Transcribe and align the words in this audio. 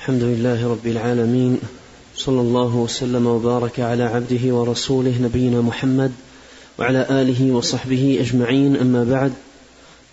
الحمد 0.00 0.22
لله 0.22 0.70
رب 0.70 0.86
العالمين 0.86 1.58
صلى 2.16 2.40
الله 2.40 2.76
وسلم 2.76 3.26
وبارك 3.26 3.80
على 3.80 4.02
عبده 4.02 4.54
ورسوله 4.54 5.14
نبينا 5.22 5.60
محمد 5.60 6.12
وعلى 6.78 7.06
آله 7.10 7.52
وصحبه 7.52 8.18
أجمعين 8.20 8.76
أما 8.76 9.04
بعد 9.04 9.32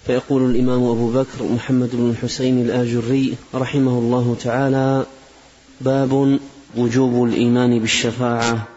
فيقول 0.08 0.52
الإمام 0.52 0.84
أبو 0.84 1.12
بكر 1.12 1.44
محمد 1.55 1.89
بن 1.94 2.10
الحسين 2.10 2.62
الآجري 2.62 3.36
رحمه 3.55 3.92
الله 4.00 4.36
تعالى 4.44 5.05
باب 5.82 6.40
وجوب 6.78 7.24
الإيمان 7.24 7.80
بالشفاعة. 7.80 8.68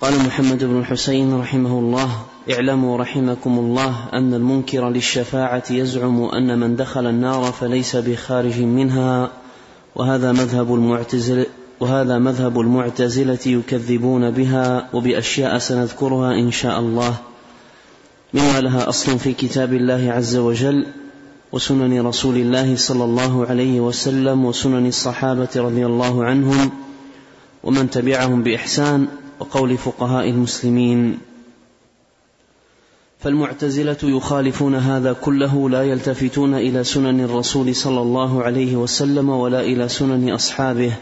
قال 0.00 0.18
محمد 0.18 0.64
بن 0.64 0.78
الحسين 0.78 1.34
رحمه 1.34 1.78
الله 1.78 2.22
اعلموا 2.52 2.98
رحمكم 2.98 3.58
الله 3.58 4.08
أن 4.12 4.34
المنكر 4.34 4.90
للشفاعة 4.90 5.64
يزعم 5.70 6.22
أن 6.22 6.58
من 6.58 6.76
دخل 6.76 7.06
النار 7.06 7.52
فليس 7.52 7.96
بخارج 7.96 8.60
منها. 8.60 9.30
وهذا 9.98 10.32
مذهب 10.32 10.74
المعتزلة 10.74 11.46
وهذا 11.80 12.18
مذهب 12.18 12.60
المعتزلة 12.60 13.38
يكذبون 13.46 14.30
بها 14.30 14.88
وبأشياء 14.92 15.58
سنذكرها 15.58 16.34
إن 16.34 16.50
شاء 16.50 16.80
الله. 16.80 17.14
مما 18.34 18.60
لها 18.60 18.88
أصل 18.88 19.18
في 19.18 19.32
كتاب 19.32 19.74
الله 19.74 20.12
عز 20.12 20.36
وجل 20.36 20.86
وسنن 21.52 22.06
رسول 22.06 22.36
الله 22.36 22.76
صلى 22.76 23.04
الله 23.04 23.46
عليه 23.46 23.80
وسلم 23.80 24.44
وسنن 24.44 24.86
الصحابة 24.86 25.48
رضي 25.56 25.86
الله 25.86 26.24
عنهم 26.24 26.70
ومن 27.64 27.90
تبعهم 27.90 28.42
بإحسان 28.42 29.06
وقول 29.40 29.78
فقهاء 29.78 30.30
المسلمين. 30.30 31.18
فالمعتزلة 33.20 33.96
يخالفون 34.02 34.74
هذا 34.74 35.12
كله 35.12 35.70
لا 35.70 35.82
يلتفتون 35.82 36.54
إلى 36.54 36.84
سنن 36.84 37.20
الرسول 37.20 37.74
صلى 37.74 38.00
الله 38.00 38.42
عليه 38.42 38.76
وسلم 38.76 39.28
ولا 39.28 39.60
إلى 39.60 39.88
سنن 39.88 40.30
أصحابه 40.30 40.92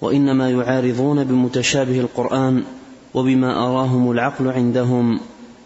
وإنما 0.00 0.50
يعارضون 0.50 1.24
بمتشابه 1.24 2.00
القرآن 2.00 2.62
وبما 3.14 3.68
أراهم 3.68 4.10
العقل 4.10 4.48
عندهم. 4.48 5.20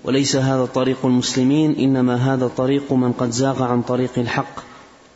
وليس 0.05 0.37
هذا 0.37 0.65
طريق 0.65 1.07
المسلمين 1.07 1.75
إنما 1.75 2.35
هذا 2.35 2.51
طريق 2.57 2.93
من 2.93 3.13
قد 3.13 3.31
زاغ 3.31 3.63
عن 3.63 3.83
طريق 3.83 4.19
الحق 4.19 4.63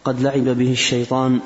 قد 0.04 0.20
لعب 0.20 0.44
به 0.44 0.72
الشيطان. 0.72 1.40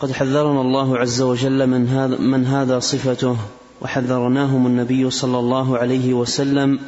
قد 0.00 0.12
حذرنا 0.12 0.60
الله 0.60 0.98
عز 0.98 1.22
وجل 1.22 1.66
من 1.66 1.88
هذا, 1.88 2.18
من 2.18 2.46
هذا 2.46 2.78
صفته 2.78 3.36
وحذرناهم 3.80 4.66
النبي 4.66 5.10
صلى 5.10 5.38
الله 5.38 5.78
عليه 5.78 6.14
وسلم 6.14 6.78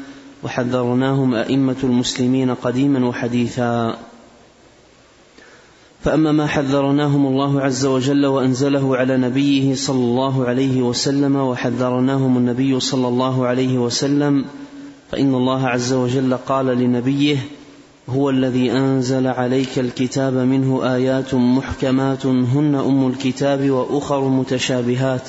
وحذرناهم 0.45 1.35
أئمة 1.35 1.77
المسلمين 1.85 2.55
قديما 2.55 3.07
وحديثا. 3.07 3.97
فأما 6.05 6.33
ما 6.33 6.47
حذرناهم 6.47 7.27
الله 7.27 7.61
عز 7.61 7.87
وجل 7.87 8.27
وأنزله 8.27 8.97
على 8.97 9.17
نبيه 9.17 9.75
صلى 9.75 10.05
الله 10.05 10.45
عليه 10.45 10.83
وسلم 10.83 11.37
وحذرناهم 11.37 12.37
النبي 12.37 12.81
صلى 12.81 13.09
الله 13.09 13.47
عليه 13.47 13.79
وسلم 13.79 14.45
فإن 15.11 15.35
الله 15.35 15.67
عز 15.67 15.93
وجل 15.93 16.37
قال 16.37 16.67
لنبيه 16.67 17.37
هو 18.09 18.31
الذي 18.31 18.73
أنزل 18.73 19.27
عليك 19.27 19.79
الكتاب 19.79 20.35
منه 20.35 20.95
آيات 20.95 21.35
محكمات 21.35 22.27
هن 22.27 22.75
أم 22.75 23.09
الكتاب 23.09 23.71
وأخر 23.71 24.29
متشابهات. 24.29 25.29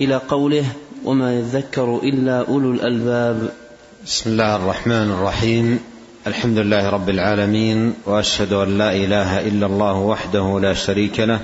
إلى 0.00 0.16
قوله 0.16 0.64
وما 1.04 1.38
يذكر 1.38 1.96
إلا 2.02 2.48
أولو 2.48 2.70
الألباب. 2.70 3.63
بسم 4.04 4.30
الله 4.30 4.56
الرحمن 4.56 5.10
الرحيم. 5.10 5.78
الحمد 6.26 6.58
لله 6.58 6.88
رب 6.90 7.08
العالمين 7.08 7.94
وأشهد 8.06 8.52
أن 8.52 8.78
لا 8.78 8.92
إله 8.92 9.48
إلا 9.48 9.66
الله 9.66 9.96
وحده 9.96 10.60
لا 10.60 10.74
شريك 10.74 11.20
له 11.20 11.40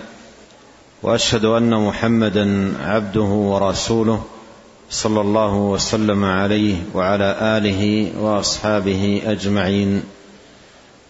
وأشهد 1.03 1.45
أن 1.45 1.87
محمدا 1.87 2.73
عبده 2.85 3.31
ورسوله 3.53 4.25
صلى 4.91 5.21
الله 5.21 5.55
وسلم 5.55 6.25
عليه 6.25 6.77
وعلى 6.95 7.37
آله 7.41 8.13
وأصحابه 8.21 9.23
أجمعين. 9.27 10.03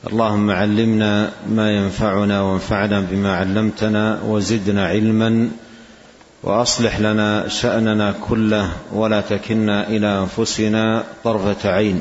اللهم 0.07 0.51
علمنا 0.51 1.31
ما 1.49 1.71
ينفعنا 1.71 2.43
وانفعنا 2.43 3.01
بما 3.01 3.37
علمتنا 3.37 4.23
وزدنا 4.23 4.87
علما 4.87 5.51
وأصلح 6.43 7.01
لنا 7.01 7.49
شأننا 7.49 8.15
كله 8.29 8.73
ولا 8.93 9.21
تكلنا 9.21 9.89
إلى 9.89 10.07
أنفسنا 10.19 11.05
طرفة 11.25 11.71
عين. 11.71 12.01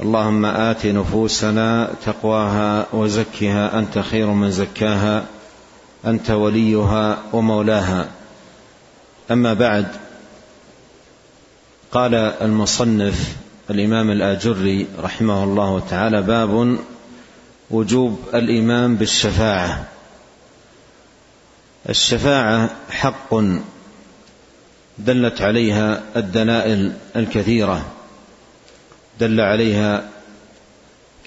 اللهم 0.00 0.44
آت 0.44 0.86
نفوسنا 0.86 1.90
تقواها 2.06 2.86
وزكها. 2.92 3.78
أنت 3.78 3.98
خير 3.98 4.26
من 4.26 4.50
زكاها. 4.50 5.24
أنت 6.06 6.30
وليها 6.30 7.18
ومولاها. 7.32 8.08
أما 9.30 9.54
بعد 9.54 9.86
قال 11.92 12.14
المصنف 12.14 13.36
الإمام 13.70 14.10
الآجري 14.10 14.86
رحمه 15.02 15.44
الله 15.44 15.82
تعالى 15.90 16.22
باب 16.22 16.78
وجوب 17.70 18.20
الإيمان 18.34 18.96
بالشفاعة. 18.96 19.84
الشفاعة 21.88 22.70
حق 22.90 23.34
دلت 24.98 25.40
عليها 25.42 26.02
الدلائل 26.16 26.92
الكثيرة. 27.16 27.86
دل 29.20 29.40
عليها 29.40 30.08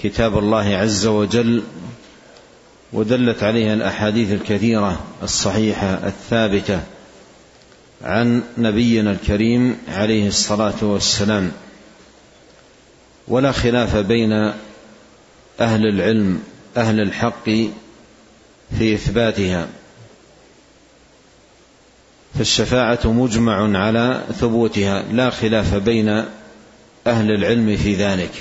كتاب 0.04 0.38
الله 0.38 0.76
عز 0.78 1.08
وجل 1.08 1.64
ودلت 2.94 3.44
عليها 3.44 3.74
الأحاديث 3.74 4.32
الكثيرة 4.32 5.04
الصحيحة 5.24 5.94
الثابتة 6.08 6.82
عن 8.04 8.44
نبينا 8.58 9.12
الكريم 9.12 9.78
عليه 9.88 10.28
الصلاة 10.28 10.74
والسلام. 10.82 11.52
ولا 13.28 13.52
خلاف 13.52 13.96
بين 13.96 14.32
أهل 15.60 15.88
العلم 15.88 16.44
أهل 16.78 17.00
الحق 17.00 17.46
في 18.78 18.94
إثباتها. 18.94 19.68
فالشفاعة 22.40 23.00
مجمع 23.06 23.80
على 23.80 24.24
ثبوتها 24.40 25.04
لا 25.12 25.30
خلاف 25.30 25.76
بين 25.76 26.10
أهل 27.08 27.32
العلم 27.32 27.78
في 27.78 27.96
ذلك. 27.96 28.32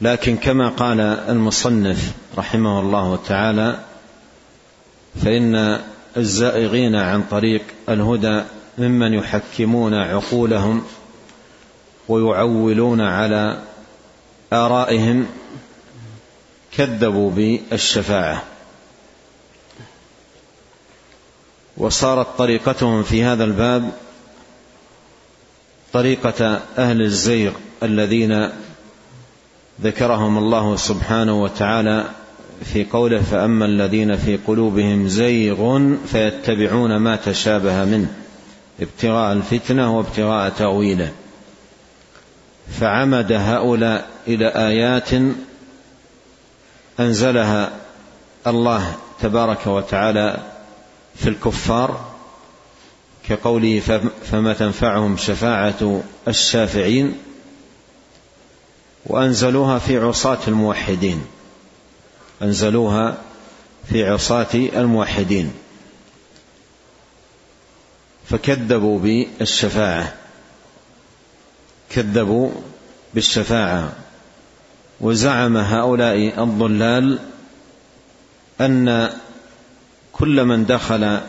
لكن 0.00 0.36
كما 0.36 0.68
قال 0.68 1.00
المصنف 1.00 2.12
رحمه 2.38 2.80
الله 2.80 3.18
تعالى 3.28 3.78
فإن 5.24 5.80
الزائغين 6.16 6.94
عن 6.94 7.22
طريق 7.30 7.62
الهدى 7.88 8.42
ممن 8.78 9.14
يحكمون 9.14 9.94
عقولهم 9.94 10.84
ويعولون 12.08 13.00
على 13.00 13.58
آرائهم 14.52 15.26
كذبوا 16.76 17.30
بالشفاعة. 17.30 18.42
وصارت 21.76 22.26
طريقتهم 22.38 23.02
في 23.02 23.24
هذا 23.24 23.44
الباب 23.44 23.90
طريقة 25.92 26.60
أهل 26.78 27.02
الزيغ 27.02 27.52
الذين 27.82 28.48
ذكرهم 29.82 30.38
الله 30.38 30.76
سبحانه 30.76 31.42
وتعالى 31.42 32.04
في 32.64 32.84
قوله 32.84 33.22
فأما 33.22 33.64
الذين 33.64 34.16
في 34.16 34.36
قلوبهم 34.36 35.08
زيغ 35.08 35.80
فيتبعون 36.06 36.96
ما 36.96 37.16
تشابه 37.16 37.84
منه 37.84 38.08
ابتغاء 38.80 39.32
الفتنة 39.32 39.96
وابتغاء 39.96 40.50
تأويله. 40.50 41.12
فعمد 42.80 43.32
هؤلاء 43.32 44.06
إلى 44.28 44.48
آيات 44.48 45.10
أنزلها 47.00 47.70
الله 48.46 48.94
تبارك 49.20 49.66
وتعالى 49.66 50.53
في 51.16 51.28
الكفار 51.28 52.14
كقوله 53.28 53.80
فما 54.24 54.52
تنفعهم 54.52 55.16
شفاعة 55.16 56.02
الشافعين 56.28 57.18
وأنزلوها 59.06 59.78
في 59.78 59.98
عصاة 59.98 60.38
الموحدين. 60.48 61.24
أنزلوها 62.42 63.18
في 63.90 64.08
عصاة 64.08 64.54
الموحدين. 64.54 65.52
فكذبوا 68.30 68.98
بالشفاعة. 68.98 70.14
كذبوا 71.90 72.50
بالشفاعة. 73.14 73.92
وزعم 75.00 75.56
هؤلاء 75.56 76.42
الضلال 76.42 77.18
أن 78.60 79.10
كل 80.24 80.44
من 80.44 80.66
دخل 80.66 81.20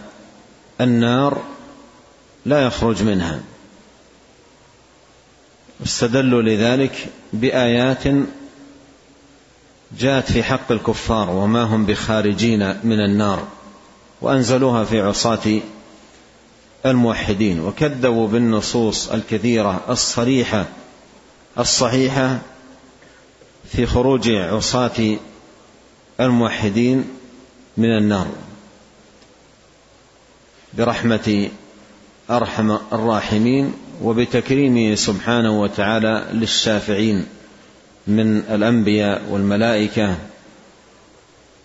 النار 0.82 1.44
لا 2.46 2.66
يخرج 2.66 3.04
منها. 3.04 3.40
استدلوا 5.84 6.42
لذلك 6.42 7.10
بآيات 7.34 8.04
جاءت 10.00 10.32
في 10.32 10.44
حق 10.44 10.72
الكفار 10.72 11.30
وما 11.30 11.64
هم 11.64 11.86
بخارجين 11.86 12.78
من 12.84 13.00
النار 13.00 13.48
وأنزلوها 14.22 14.84
في 14.84 15.02
عصاة 15.02 15.60
الموحدين 16.86 17.60
وكذبوا 17.60 18.28
بالنصوص 18.28 19.10
الكثيرة 19.10 19.82
الصريحة 19.90 20.66
الصحيحة 21.60 22.40
في 23.72 23.86
خروج 23.86 24.30
عصاة 24.30 25.18
الموحدين 26.20 27.06
من 27.78 27.98
النار. 27.98 28.45
برحمة 30.78 31.50
أرحم 32.30 32.72
الراحمين 32.94 33.74
وبتكريمه 34.02 34.96
سبحانه 34.96 35.62
وتعالى 35.62 36.26
للشافعين 36.34 37.26
من 38.08 38.38
الأنبياء 38.38 39.22
والملائكة 39.30 40.16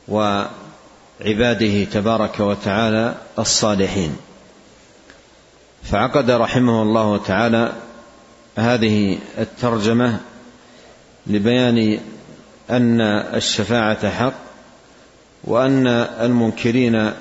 وعباده 0.08 1.84
تبارك 1.84 2.40
وتعالى 2.40 3.14
الصالحين. 3.38 4.16
فعقد 5.82 6.30
رحمه 6.30 6.82
الله 6.82 7.18
تعالى 7.18 7.72
هذه 8.56 9.18
الترجمة 9.38 10.20
لبيان 11.26 12.00
أن 12.70 13.00
الشفاعة 13.34 14.10
حق 14.10 14.34
وأن 15.44 15.86
المنكرين 16.20 17.12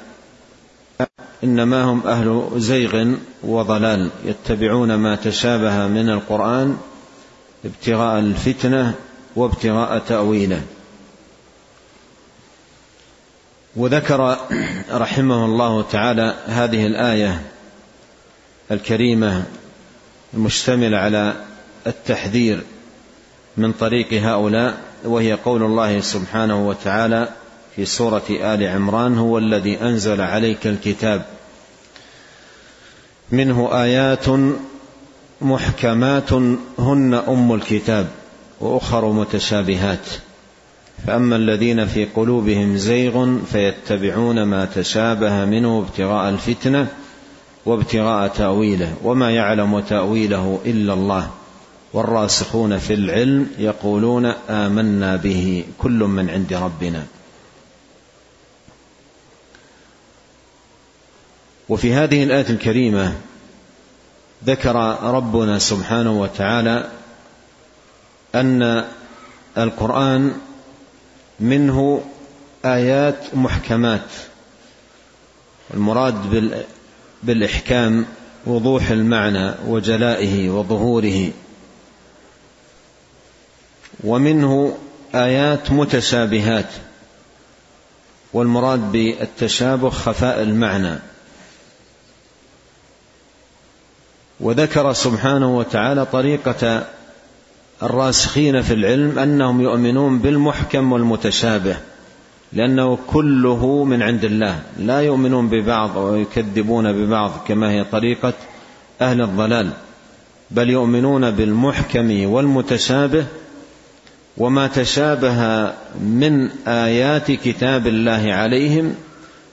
إنما 1.43 1.83
هم 1.83 2.07
أهل 2.07 2.49
زيغ 2.55 3.13
وضلال 3.43 4.09
يتبعون 4.25 4.95
ما 4.95 5.15
تشابه 5.15 5.87
من 5.87 6.09
القرآن 6.09 6.77
ابتغاء 7.65 8.19
الفتنة 8.19 8.93
وابتغاء 9.35 9.99
تأويله. 9.99 10.61
وذكر 13.75 14.37
رحمه 14.91 15.45
الله 15.45 15.81
تعالى 15.81 16.35
هذه 16.45 16.85
الآية 16.85 17.41
الكريمة 18.71 19.43
المشتملة 20.33 20.97
على 20.97 21.33
التحذير 21.87 22.63
من 23.57 23.71
طريق 23.71 24.13
هؤلاء 24.13 24.77
وهي 25.03 25.33
قول 25.33 25.63
الله 25.63 25.99
سبحانه 25.99 26.67
وتعالى 26.67 27.29
في 27.75 27.85
سورة 27.85 28.23
آل 28.29 28.67
عمران 28.67 29.17
هو 29.17 29.37
الذي 29.37 29.81
أنزل 29.81 30.21
عليك 30.21 30.67
الكتاب. 30.67 31.25
منه 33.31 33.69
آيات 33.83 34.25
محكمات 35.41 36.33
هن 36.79 37.21
أم 37.27 37.53
الكتاب 37.53 38.07
وأخر 38.59 39.11
متشابهات. 39.11 40.07
فأما 41.07 41.35
الذين 41.35 41.85
في 41.85 42.05
قلوبهم 42.05 42.77
زيغ 42.77 43.37
فيتبعون 43.51 44.43
ما 44.43 44.65
تشابه 44.65 45.45
منه 45.45 45.79
ابتغاء 45.79 46.29
الفتنة 46.29 46.87
وابتغاء 47.65 48.27
تأويله 48.27 48.93
وما 49.03 49.31
يعلم 49.31 49.79
تأويله 49.79 50.59
إلا 50.65 50.93
الله. 50.93 51.29
والراسخون 51.93 52.77
في 52.77 52.93
العلم 52.93 53.47
يقولون 53.59 54.25
آمنا 54.49 55.15
به 55.15 55.63
كل 55.77 55.99
من 55.99 56.29
عند 56.29 56.53
ربنا. 56.53 57.03
وفي 61.69 61.93
هذه 61.93 62.23
الآية 62.23 62.49
الكريمة 62.49 63.15
ذكر 64.45 64.75
ربنا 65.03 65.59
سبحانه 65.59 66.21
وتعالى 66.21 66.89
أن 68.35 68.85
القرآن 69.57 70.33
منه 71.39 72.01
آيات 72.65 73.35
محكمات 73.35 74.07
المراد 75.73 76.15
بالإحكام 77.23 78.05
وضوح 78.45 78.89
المعنى 78.89 79.53
وجلائه 79.67 80.49
وظهوره 80.49 81.31
ومنه 84.03 84.77
آيات 85.15 85.71
متشابهات 85.71 86.69
والمراد 88.33 88.91
بالتشابه 88.91 89.89
خفاء 89.89 90.41
المعنى. 90.41 90.99
وذكر 94.39 94.93
سبحانه 94.93 95.57
وتعالى 95.57 96.05
طريقة 96.05 96.87
الراسخين 97.83 98.61
في 98.61 98.73
العلم 98.73 99.19
أنهم 99.19 99.61
يؤمنون 99.61 100.19
بالمحكم 100.19 100.91
والمتشابه 100.91 101.77
لأنه 102.53 102.97
كله 103.07 103.83
من 103.83 104.01
عند 104.01 104.25
الله 104.25 104.59
لا 104.77 104.99
يؤمنون 104.99 105.49
ببعض 105.49 105.95
ويكذبون 105.95 106.93
ببعض 106.93 107.31
كما 107.47 107.71
هي 107.71 107.83
طريقة 107.83 108.33
أهل 109.01 109.21
الضلال 109.21 109.69
بل 110.51 110.69
يؤمنون 110.69 111.31
بالمحكم 111.31 112.29
والمتشابه 112.29 113.25
وما 114.37 114.67
تشابه 114.67 115.71
من 116.01 116.49
آيات 116.67 117.31
كتاب 117.31 117.87
الله 117.87 118.33
عليهم 118.33 118.95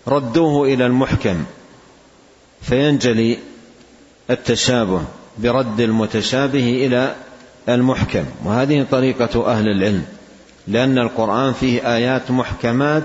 ردوه 0.09 0.67
إلى 0.67 0.87
المحكم 0.87 1.45
فينجلي 2.63 3.39
التشابه 4.31 5.03
برد 5.39 5.81
المتشابه 5.81 6.87
إلى 6.87 7.15
المحكم. 7.69 8.25
وهذه 8.45 8.87
طريقة 8.91 9.53
أهل 9.53 9.69
العلم 9.69 10.05
لأن 10.69 10.99
القرآن 10.99 11.53
فيه 11.53 11.95
آيات 11.97 12.31
محكمات 12.31 13.05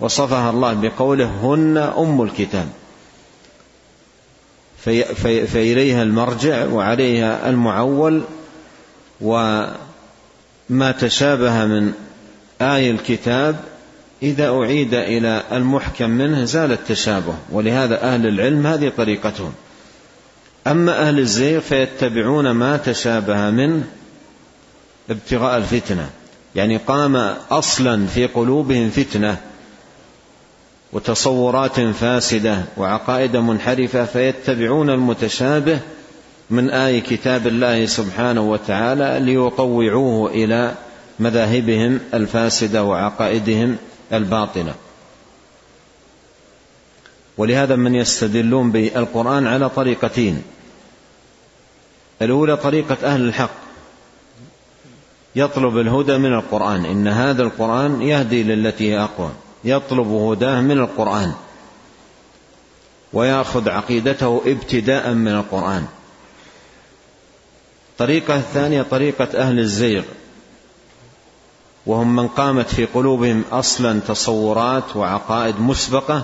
وصفها 0.00 0.50
الله 0.50 0.72
بقوله 0.72 1.26
هن 1.42 1.76
أم 1.76 2.22
الكتاب 2.22 2.68
في 4.84 5.04
في 5.04 5.46
فإليها 5.46 6.02
المرجع 6.02 6.66
وعليها 6.66 7.50
المعول 7.50 8.22
وما 9.20 9.76
تشابه 11.00 11.64
من 11.64 11.92
آي 12.60 12.90
الكتاب. 12.90 13.60
إذا 14.22 14.48
أعيد 14.48 14.94
إلى 14.94 15.42
المحكم 15.52 16.10
منه 16.10 16.44
زال 16.44 16.72
التشابه. 16.72 17.34
ولهذا 17.52 18.02
أهل 18.02 18.26
العلم 18.26 18.66
هذه 18.66 18.92
طريقتهم. 18.96 19.52
أما 20.66 21.08
أهل 21.08 21.18
الزيغ 21.18 21.60
فيتبعون 21.60 22.50
ما 22.50 22.76
تشابه 22.76 23.50
منه 23.50 23.84
ابتغاء 25.10 25.56
الفتنة. 25.56 26.10
يعني 26.54 26.76
قام 26.76 27.16
أصلا 27.50 28.06
في 28.06 28.26
قلوبهم 28.26 28.90
فتنة 28.90 29.36
وتصورات 30.92 31.80
فاسدة 31.80 32.64
وعقائد 32.76 33.36
منحرفة 33.36 34.04
فيتبعون 34.04 34.90
المتشابه 34.90 35.78
من 36.50 36.70
آي 36.70 37.00
كتاب 37.00 37.46
الله 37.46 37.86
سبحانه 37.86 38.50
وتعالى 38.50 39.20
ليطوعوه 39.20 40.30
إلى 40.30 40.74
مذاهبهم 41.20 42.00
الفاسدة 42.14 42.84
وعقائدهم 42.84 43.76
الباطلة. 44.12 44.74
ولهذا 47.38 47.76
من 47.76 47.94
يستدلون 47.94 48.72
بالقرآن 48.72 49.46
على 49.46 49.68
طريقتين. 49.68 50.42
الأولى 52.22 52.56
طريقة 52.56 52.96
أهل 53.04 53.20
الحق. 53.20 53.50
يطلب 55.36 55.78
الهدى 55.78 56.18
من 56.18 56.34
القرآن. 56.34 56.84
إن 56.84 57.08
هذا 57.08 57.42
القرآن 57.42 58.02
يهدي 58.02 58.42
للتي 58.42 58.92
هي 58.92 59.02
أقوى. 59.02 59.30
يطلب 59.64 60.06
هداه 60.06 60.60
من 60.60 60.78
القرآن. 60.78 61.32
ويأخذ 63.12 63.68
عقيدته 63.68 64.42
ابتداء 64.46 65.12
من 65.12 65.32
القرآن. 65.32 65.86
الطريقة 67.92 68.36
الثانية 68.36 68.82
طريقة 68.82 69.28
أهل 69.38 69.58
الزيغ. 69.58 70.02
وهم 71.86 72.16
من 72.16 72.28
قامت 72.28 72.74
في 72.74 72.84
قلوبهم 72.84 73.44
أصلا 73.52 74.00
تصورات 74.00 74.96
وعقائد 74.96 75.60
مسبقة 75.60 76.22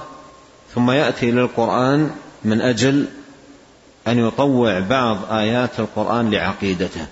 ثم 0.75 0.91
يأتي 0.91 1.31
للقرآن 1.31 2.11
من 2.45 2.61
أجل 2.61 3.07
أن 4.09 4.27
يطوع 4.27 4.81
بعض 4.81 5.19
آيات 5.33 5.71
القرآن 5.81 6.31
لعقيدته 6.31 7.07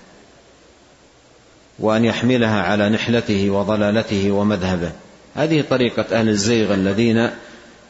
وأن 1.79 2.05
يحملها 2.05 2.61
على 2.61 2.89
نحلته 2.89 3.49
وضلالته 3.49 4.31
ومذهبه. 4.31 4.91
هذه 5.35 5.63
طريقة 5.69 6.05
أهل 6.19 6.29
الزيغ 6.29 6.73
الذين 6.73 7.29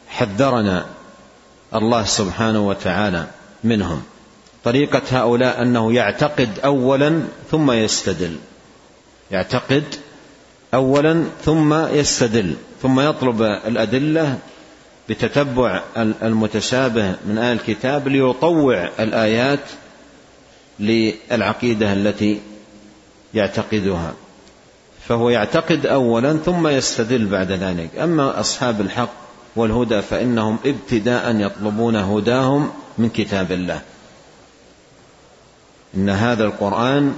حذرنا 0.08 0.86
الله 1.74 2.04
سبحانه 2.04 2.68
وتعالى 2.68 3.26
منهم. 3.64 4.02
طريقة 4.64 5.02
هؤلاء 5.10 5.62
أنه 5.62 5.92
يعتقد 5.92 6.58
أولا 6.64 7.22
ثم 7.50 7.70
يستدل. 7.70 8.36
يعتقد 9.30 9.84
أولا 10.74 11.24
ثم 11.44 11.74
يستدل 11.74 12.54
ثم 12.82 13.00
يطلب 13.00 13.42
الأدلة 13.42 14.38
بتتبع 15.08 15.82
المتشابه 15.96 17.14
من 17.26 17.38
آية 17.38 17.52
الكتاب 17.52 18.08
ليطوع 18.08 18.88
الآيات 18.98 19.60
للعقيدة 20.80 21.92
التي 21.92 22.40
يعتقدها. 23.34 24.14
فهو 25.08 25.30
يعتقد 25.30 25.86
أولا 25.86 26.36
ثم 26.36 26.68
يستدل 26.68 27.26
بعد 27.26 27.52
ذلك. 27.52 27.98
أما 27.98 28.40
أصحاب 28.40 28.80
الحق 28.80 29.12
والهدى 29.56 30.02
فإنهم 30.02 30.58
ابتداء 30.66 31.36
يطلبون 31.36 31.96
هداهم 31.96 32.70
من 32.98 33.08
كتاب 33.08 33.52
الله. 33.52 33.80
إن 35.94 36.10
هذا 36.10 36.44
القرآن 36.44 37.14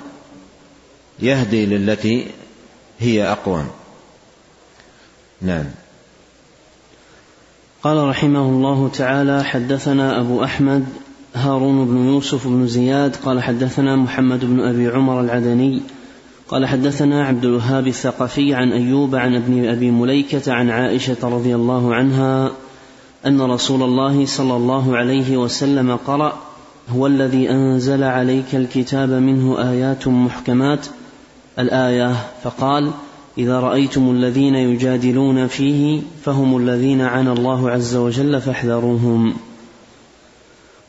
يهدي 1.18 1.66
للتي 1.66 2.26
هي 3.00 3.32
أقوم 3.32 3.70
نعم. 5.40 5.64
قال 7.82 8.08
رحمه 8.08 8.40
الله 8.40 8.88
تعالى 8.88 9.44
حدثنا 9.44 10.20
أبو 10.20 10.44
أحمد 10.44 10.84
هارون 11.34 11.86
بن 11.86 12.06
يوسف 12.06 12.46
بن 12.46 12.66
زياد 12.66 13.16
قال 13.16 13.42
حدثنا 13.42 13.96
محمد 13.96 14.44
بن 14.44 14.60
أبي 14.60 14.88
عمر 14.88 15.20
العدني 15.20 15.82
قال 16.48 16.66
حدثنا 16.66 17.24
عبد 17.24 17.44
الوهاب 17.44 17.86
الثقفي 17.86 18.54
عن 18.54 18.72
أيوب 18.72 19.14
عن 19.14 19.34
ابن 19.34 19.68
أبي 19.68 19.90
مليكة 19.90 20.52
عن 20.52 20.70
عائشة 20.70 21.16
رضي 21.22 21.54
الله 21.54 21.94
عنها 21.94 22.50
أن 23.26 23.40
رسول 23.40 23.82
الله 23.82 24.26
صلى 24.26 24.56
الله 24.56 24.96
عليه 24.96 25.36
وسلم 25.36 25.96
قرأ 25.96 26.38
هو 26.88 27.06
الذي 27.06 27.50
أنزل 27.50 28.04
عليك 28.04 28.54
الكتاب 28.54 29.10
منه 29.10 29.70
آيات 29.70 30.08
محكمات 30.08 30.86
الآية 31.58 32.16
فقال 32.42 32.90
إذا 33.38 33.60
رأيتم 33.60 34.10
الذين 34.10 34.54
يجادلون 34.54 35.46
فيه 35.46 36.00
فهم 36.24 36.56
الذين 36.56 37.00
عانى 37.00 37.32
الله 37.32 37.70
عز 37.70 37.96
وجل 37.96 38.40
فاحذروهم. 38.40 39.34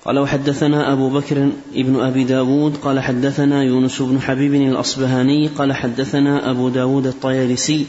قال 0.05 0.19
وحدثنا 0.19 0.93
أبو 0.93 1.09
بكر 1.09 1.49
ابن 1.75 1.99
أبي 1.99 2.23
داود 2.23 2.77
قال 2.77 2.99
حدثنا 2.99 3.63
يونس 3.63 4.01
بن 4.01 4.21
حبيب 4.21 4.53
الأصبهاني 4.53 5.47
قال 5.47 5.73
حدثنا 5.73 6.51
أبو 6.51 6.69
داود 6.69 7.07
الطيالسي 7.07 7.85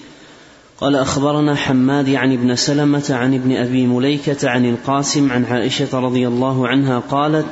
قال 0.80 0.96
أخبرنا 0.96 1.54
حماد 1.54 2.10
عن 2.10 2.32
ابن 2.32 2.56
سلمة 2.56 3.06
عن 3.10 3.34
ابن 3.34 3.56
أبي 3.56 3.86
مليكة 3.86 4.50
عن 4.50 4.66
القاسم 4.66 5.32
عن 5.32 5.44
عائشة 5.44 6.00
رضي 6.00 6.28
الله 6.28 6.68
عنها 6.68 6.98
قالت 6.98 7.46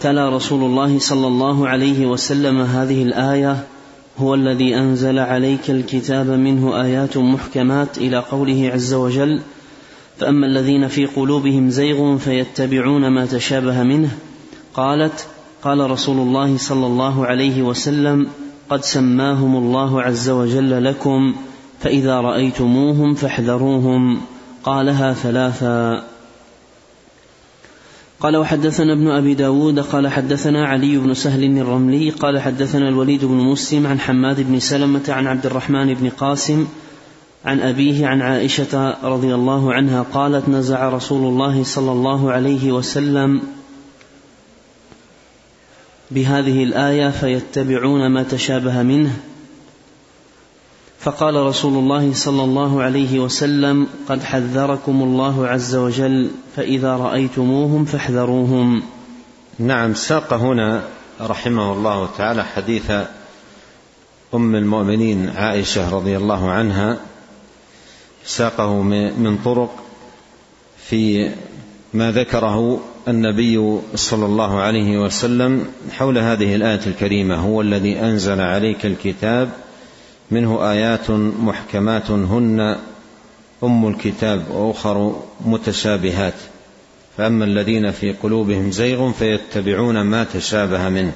تلا 0.00 0.36
رسول 0.36 0.64
الله 0.64 0.98
صلى 0.98 1.26
الله 1.26 1.68
عليه 1.68 2.06
وسلم 2.06 2.60
هذه 2.60 3.02
الآية 3.02 3.64
هو 4.18 4.34
الذي 4.34 4.76
أنزل 4.76 5.18
عليك 5.18 5.70
الكتاب 5.70 6.26
منه 6.26 6.82
آيات 6.82 7.16
محكمات 7.16 7.98
إلى 7.98 8.18
قوله 8.18 8.70
عز 8.74 8.94
وجل 8.94 9.40
فأما 10.18 10.46
الذين 10.46 10.88
في 10.88 11.06
قلوبهم 11.06 11.70
زيغ 11.70 12.16
فيتبعون 12.16 13.08
ما 13.08 13.26
تشابه 13.26 13.82
منه. 13.82 14.10
قالت 14.74 15.26
قال 15.62 15.90
رسول 15.90 16.16
الله 16.16 16.56
صلى 16.56 16.86
الله 16.86 17.26
عليه 17.26 17.62
وسلم 17.62 18.26
قد 18.70 18.84
سماهم 18.84 19.56
الله 19.56 20.02
عز 20.02 20.30
وجل 20.30 20.84
لكم 20.84 21.34
فإذا 21.80 22.20
رأيتموهم 22.20 23.14
فاحذروهم. 23.14 24.20
قالها 24.64 25.12
ثلاثا. 25.12 26.04
قال 28.20 28.36
وحدثنا 28.36 28.92
ابن 28.92 29.10
أبي 29.10 29.34
داود 29.34 29.80
قال 29.80 30.08
حدثنا 30.08 30.66
علي 30.66 30.98
بن 30.98 31.14
سهل 31.14 31.58
الرملي 31.58 32.10
قال 32.10 32.40
حدثنا 32.40 32.88
الوليد 32.88 33.24
بن 33.24 33.34
مسلم 33.34 33.86
عن 33.86 34.00
حماد 34.00 34.40
بن 34.40 34.60
سلمة 34.60 35.02
عن 35.08 35.26
عبد 35.26 35.46
الرحمن 35.46 35.94
بن 35.94 36.08
قاسم 36.08 36.66
عن 37.44 37.60
أبيه 37.60 38.06
عن 38.06 38.22
عائشة 38.22 38.96
رضي 39.02 39.34
الله 39.34 39.74
عنها 39.74 40.02
قالت 40.02 40.48
نزع 40.48 40.88
رسول 40.88 41.28
الله 41.28 41.64
صلى 41.64 41.92
الله 41.92 42.32
عليه 42.32 42.72
وسلم 42.72 43.42
بهذه 46.10 46.64
الآية 46.64 47.10
فيتبعون 47.10 48.06
ما 48.06 48.22
تشابه 48.22 48.82
منه. 48.82 49.16
فقال 51.04 51.34
رسول 51.34 51.72
الله 51.72 52.14
صلى 52.14 52.44
الله 52.44 52.82
عليه 52.82 53.20
وسلم 53.20 53.86
قد 54.08 54.22
حذركم 54.22 55.02
الله 55.02 55.46
عز 55.46 55.74
وجل 55.74 56.30
فإذا 56.56 56.96
رأيتموهم 56.96 57.84
فاحذروهم. 57.84 58.82
نعم 59.58 59.94
ساق 59.94 60.32
هنا 60.32 60.82
رحمه 61.20 61.72
الله 61.72 62.08
تعالى 62.18 62.44
حديث 62.44 62.90
أم 64.34 64.54
المؤمنين 64.54 65.28
عائشة 65.36 65.94
رضي 65.96 66.16
الله 66.16 66.50
عنها. 66.50 66.96
ساقه 68.24 68.82
من 68.82 69.38
طرق 69.44 69.70
في 70.88 71.30
ما 71.94 72.12
ذكره 72.12 72.80
النبي 73.08 73.78
صلى 73.94 74.26
الله 74.26 74.60
عليه 74.60 74.98
وسلم 74.98 75.66
حول 75.92 76.18
هذه 76.18 76.54
الآية 76.54 76.80
الكريمة 76.86 77.36
هو 77.36 77.60
الذي 77.60 78.00
أنزل 78.00 78.40
عليك 78.40 78.86
الكتاب 78.86 79.63
منه 80.30 80.70
آيات 80.70 81.10
محكمات 81.40 82.10
هن 82.10 82.76
أم 83.62 83.88
الكتاب 83.88 84.50
وأخر 84.50 85.22
متشابهات. 85.46 86.34
فأما 87.16 87.44
الذين 87.44 87.90
في 87.90 88.12
قلوبهم 88.12 88.70
زيغ 88.70 89.12
فيتبعون 89.12 90.00
ما 90.00 90.24
تشابه 90.24 90.88
منه. 90.88 91.12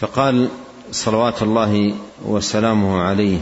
فقال 0.00 0.48
صلوات 0.92 1.42
الله 1.42 1.94
وسلامه 2.24 3.00
عليه 3.00 3.38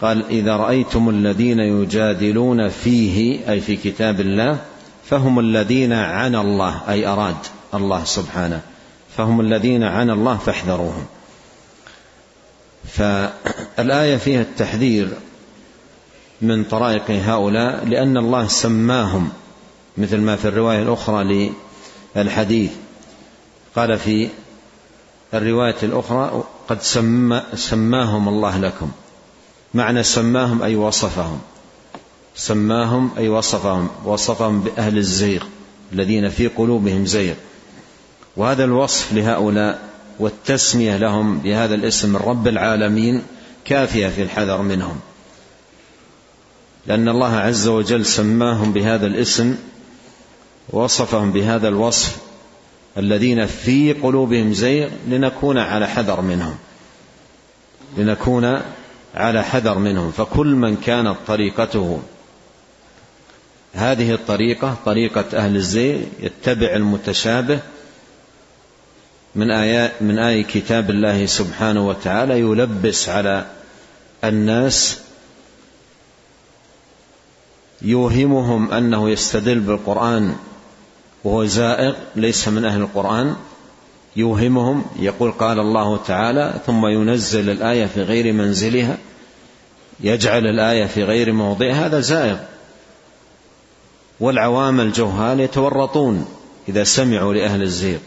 قال 0.00 0.24
إذا 0.30 0.56
رأيتم 0.56 1.08
الذين 1.08 1.58
يجادلون 1.58 2.68
فيه 2.68 3.50
أي 3.50 3.60
في 3.60 3.76
كتاب 3.76 4.20
الله 4.20 4.58
فهم 5.04 5.38
الذين 5.38 5.92
عن 5.92 6.34
الله 6.34 6.80
أي 6.88 7.06
أراد 7.06 7.36
الله 7.74 8.04
سبحانه 8.04 8.60
فهم 9.16 9.40
الذين 9.40 9.82
عن 9.82 10.10
الله 10.10 10.36
فاحذروهم. 10.36 11.06
فالآية 12.88 14.16
فيها 14.16 14.42
التحذير 14.42 15.08
من 16.42 16.64
طرائق 16.64 17.10
هؤلاء 17.10 17.84
لأن 17.84 18.16
الله 18.16 18.46
سماهم 18.48 19.28
مثل 19.98 20.20
ما 20.20 20.36
في 20.36 20.48
الرواية 20.48 20.82
الأخرى 20.82 21.52
للحديث. 22.16 22.70
قال 23.76 23.98
في 23.98 24.28
الرواية 25.34 25.76
الأخرى 25.82 26.44
قد 26.68 26.82
سما 26.82 27.44
سماهم 27.54 28.28
الله 28.28 28.58
لكم. 28.58 28.90
معنى 29.74 30.02
سماهم 30.02 30.62
أي 30.62 30.76
وصفهم. 30.76 31.40
سماهم 32.36 33.10
أي 33.18 33.28
وصفهم. 33.28 33.88
وصفهم 34.04 34.60
بأهل 34.60 34.98
الزيغ 34.98 35.44
الذين 35.92 36.28
في 36.28 36.46
قلوبهم 36.46 37.06
زيغ. 37.06 37.34
وهذا 38.36 38.64
الوصف 38.64 39.12
لهؤلاء 39.12 39.91
والتسمية 40.22 40.96
لهم 40.96 41.38
بهذا 41.38 41.74
الاسم 41.74 42.16
رب 42.16 42.48
العالمين 42.48 43.22
كافية 43.64 44.08
في 44.08 44.22
الحذر 44.22 44.62
منهم. 44.62 45.00
لأن 46.86 47.08
الله 47.08 47.36
عز 47.36 47.68
وجل 47.68 48.06
سماهم 48.06 48.72
بهذا 48.72 49.06
الاسم 49.06 49.56
وصفهم 50.70 51.32
بهذا 51.32 51.68
الوصف 51.68 52.16
الذين 52.98 53.46
في 53.46 53.92
قلوبهم 53.92 54.52
زيغ 54.52 54.88
لنكون 55.08 55.58
على 55.58 55.88
حذر 55.88 56.20
منهم. 56.20 56.56
لنكون 57.96 58.60
على 59.14 59.44
حذر 59.44 59.78
منهم. 59.78 60.10
فكل 60.10 60.46
من 60.46 60.76
كانت 60.76 61.16
طريقته 61.26 62.00
هذه 63.74 64.14
الطريقة 64.14 64.76
طريقة 64.84 65.24
أهل 65.34 65.56
الزيغ 65.56 66.00
يتبع 66.20 66.74
المتشابه 66.76 67.60
من 69.34 69.50
آيات 69.50 70.02
من 70.02 70.18
آي 70.18 70.42
كتاب 70.42 70.90
الله 70.90 71.26
سبحانه 71.26 71.88
وتعالى 71.88 72.40
يلبس 72.40 73.08
على 73.08 73.46
الناس 74.24 74.98
يوهمهم 77.82 78.72
أنه 78.72 79.10
يستدل 79.10 79.60
بالقرآن 79.60 80.36
وهو 81.24 81.44
زائغ 81.44 81.94
ليس 82.16 82.48
من 82.48 82.64
أهل 82.64 82.80
القرآن 82.80 83.36
يوهمهم 84.16 84.84
يقول 84.98 85.32
قال 85.32 85.58
الله 85.58 85.96
تعالى 85.96 86.54
ثم 86.66 86.86
ينزل 86.86 87.50
الآية 87.50 87.86
في 87.86 88.02
غير 88.02 88.32
منزلها 88.32 88.98
يجعل 90.00 90.46
الآية 90.46 90.86
في 90.86 91.04
غير 91.04 91.32
موضعها 91.32 91.86
هذا 91.86 92.00
زائغ 92.00 92.36
والعوام 94.20 94.80
الجهال 94.80 95.40
يتورطون 95.40 96.26
إذا 96.68 96.84
سمعوا 96.84 97.34
لأهل 97.34 97.62
الزيغ. 97.62 97.98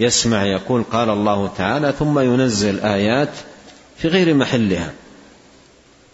يسمع 0.00 0.44
يقول 0.44 0.82
قال 0.92 1.10
الله 1.10 1.50
تعالى 1.56 1.92
ثم 1.98 2.18
ينزل 2.18 2.80
آيات 2.80 3.30
في 3.96 4.08
غير 4.08 4.34
محلها. 4.34 4.92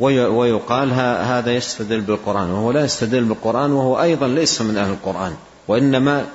ويقال 0.00 0.92
هذا 1.22 1.54
يستدل 1.54 2.00
بالقرآن 2.00 2.50
وهو 2.50 2.72
لا 2.72 2.84
يستدل 2.84 3.24
بالقرآن 3.24 3.72
وهو 3.72 4.02
أيضا 4.02 4.28
ليس 4.28 4.62
من 4.62 4.76
أهل 4.78 4.90
القرآن 4.90 5.36
وإنما 5.68 6.26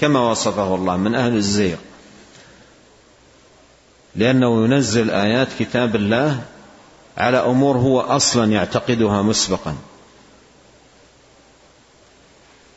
كما 0.00 0.30
وصفه 0.30 0.74
الله 0.74 0.96
من 0.96 1.14
أهل 1.14 1.36
الزيغ. 1.36 1.76
لأنه 4.16 4.64
ينزل 4.64 5.10
آيات 5.10 5.48
كتاب 5.58 5.96
الله 5.96 6.40
على 7.16 7.36
أمور 7.36 7.76
هو 7.76 8.00
أصلا 8.00 8.52
يعتقدها 8.52 9.22
مسبقا. 9.22 9.74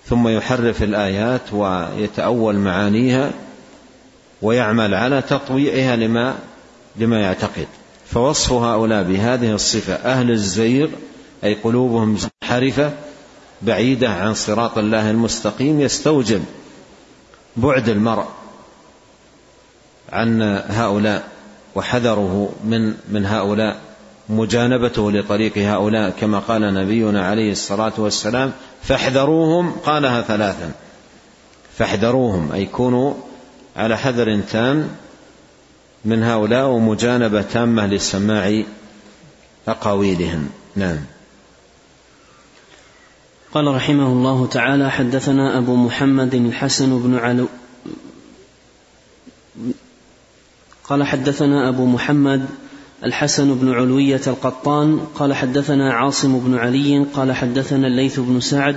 ثم 0.05 0.27
يحرف 0.27 0.83
الآيات 0.83 1.53
ويتأول 1.53 2.55
معانيها 2.55 3.31
ويعمل 4.41 4.93
على 4.93 5.21
تطويعها 5.21 5.95
لما 5.95 6.35
لما 6.95 7.21
يعتقد. 7.21 7.67
فوصف 8.05 8.51
هؤلاء 8.51 9.03
بهذه 9.03 9.53
الصفة 9.53 9.93
أهل 9.93 10.31
الزيغ 10.31 10.89
أي 11.43 11.53
قلوبهم 11.53 12.17
حرفة 12.43 12.93
بعيدة 13.61 14.09
عن 14.09 14.33
صراط 14.33 14.77
الله 14.77 15.11
المستقيم 15.11 15.81
يستوجب 15.81 16.43
بعد 17.57 17.89
المرء 17.89 18.25
عن 20.11 20.41
هؤلاء 20.67 21.27
وحذره 21.75 22.49
من 22.63 22.93
من 23.09 23.25
هؤلاء 23.25 23.77
مجانبته 24.29 25.11
لطريق 25.11 25.57
هؤلاء. 25.57 26.09
كما 26.09 26.39
قال 26.39 26.73
نبينا 26.73 27.25
عليه 27.25 27.51
الصلاة 27.51 27.93
والسلام 27.97 28.51
فاحذروهم 28.83 29.71
قالها 29.71 30.21
ثلاثا. 30.21 30.71
فاحذروهم 31.77 32.51
أي 32.51 32.65
كونوا 32.65 33.13
على 33.75 33.97
حذر 33.97 34.41
تام 34.41 34.89
من 36.05 36.23
هؤلاء 36.23 36.67
ومجانبة 36.67 37.41
تامة 37.41 37.87
لسماع 37.87 38.63
أقاويلهم. 39.67 40.49
نعم. 40.75 40.99
قال 43.53 43.67
رحمه 43.67 44.07
الله 44.07 44.47
تعالى 44.47 44.91
حدثنا 44.91 45.57
أبو 45.57 45.75
محمد 45.75 46.35
الحسن 46.35 46.99
بن 46.99 47.15
علو 47.17 47.47
قال 50.83 51.03
حدثنا 51.03 51.69
أبو 51.69 51.85
محمد 51.85 52.45
الحسن 53.03 53.55
بن 53.55 53.73
علوية 53.73 54.21
القطان 54.27 54.99
قال 55.15 55.33
حدثنا 55.33 55.93
عاصم 55.93 56.39
بن 56.39 56.57
علي 56.57 57.05
قال 57.13 57.31
حدثنا 57.31 57.87
الليث 57.87 58.19
بن 58.19 58.39
سعد 58.39 58.75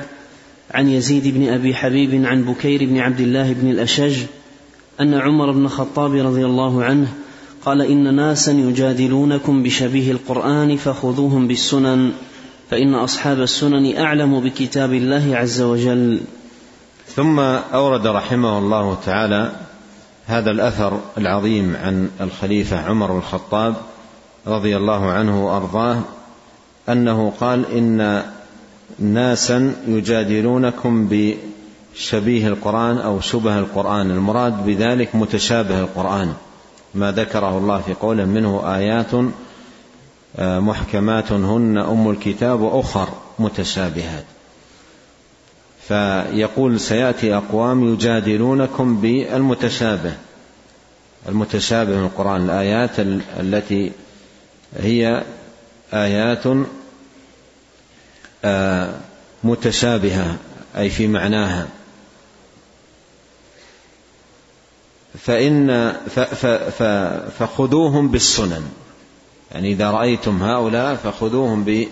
عن 0.71 0.89
يزيد 0.89 1.29
بن 1.29 1.49
أبي 1.49 1.75
حبيب 1.75 2.25
عن 2.27 2.43
بكير 2.45 2.85
بن 2.85 2.99
عبد 2.99 3.21
الله 3.21 3.53
بن 3.53 3.71
الأشج 3.71 4.23
أن 5.01 5.15
عمر 5.15 5.51
بن 5.51 5.65
الخطاب 5.65 6.15
رضي 6.15 6.47
الله 6.47 6.85
عنه 6.85 7.09
قال 7.65 7.83
إن 7.83 8.15
ناسا 8.15 8.53
يجادلونكم 8.53 9.63
بشبيه 9.63 10.13
القرآن 10.13 10.77
فخذوهم 10.77 11.49
بالسنن 11.49 12.13
فإن 12.71 12.95
أصحاب 12.95 13.41
السنن 13.41 13.97
أعلم 13.97 14.41
بكتاب 14.41 14.95
الله 14.95 15.37
عز 15.37 15.63
وجل. 15.63 16.21
ثم 17.17 17.39
أورد 17.39 18.07
رحمه 18.07 18.59
الله 18.59 18.99
تعالى 19.07 19.53
هذا 20.27 20.51
الأثر 20.51 21.01
العظيم 21.19 21.77
عن 21.77 22.11
الخليفة 22.21 22.81
عمر 22.81 23.13
بن 23.13 23.19
الخطاب 23.19 23.75
رضي 24.47 24.77
الله 24.77 25.11
عنه 25.11 25.47
وأرضاه 25.47 26.01
أنه 26.89 27.33
قال 27.41 27.73
إن 27.73 28.23
ناسا 28.99 29.75
يجادلونكم 29.89 31.09
بشبيه 31.95 32.49
القرآن 32.49 32.99
أو 32.99 33.21
شبه 33.21 33.59
القرآن. 33.59 34.11
المراد 34.11 34.67
بذلك 34.67 35.15
متشابه 35.15 35.81
القرآن. 35.81 36.35
ما 36.95 37.13
ذكره 37.13 37.59
الله 37.59 37.81
في 37.81 37.95
قوله 37.95 38.25
منه 38.25 38.77
آيات 38.77 39.15
آه، 40.39 40.59
محكمات 40.59 41.33
هن 41.33 41.79
أم 41.79 42.11
الكتاب 42.11 42.61
وأخر 42.61 43.09
متشابهات. 43.39 44.25
فيقول 45.89 46.81
سيأتي 46.81 47.37
أقوام 47.37 47.93
يجادلونكم 47.93 49.01
بالمتشابه. 49.01 50.13
المتشابه 51.29 51.97
من 51.97 52.05
القرآن. 52.05 52.45
الآيات 52.45 53.01
التي 53.41 53.93
هي 54.79 55.23
آيات 55.93 56.43
آه، 58.45 58.95
متشابهة 59.45 60.37
أي 60.77 60.91
في 60.91 61.07
معناها. 61.07 61.69
فإن 65.19 65.93
فخذوهم 67.39 68.09
بالسنن. 68.09 68.63
يعني 69.53 69.73
إذا 69.73 69.91
رأيتم 69.91 70.43
هؤلاء 70.43 70.95
فخذوهم 70.95 71.87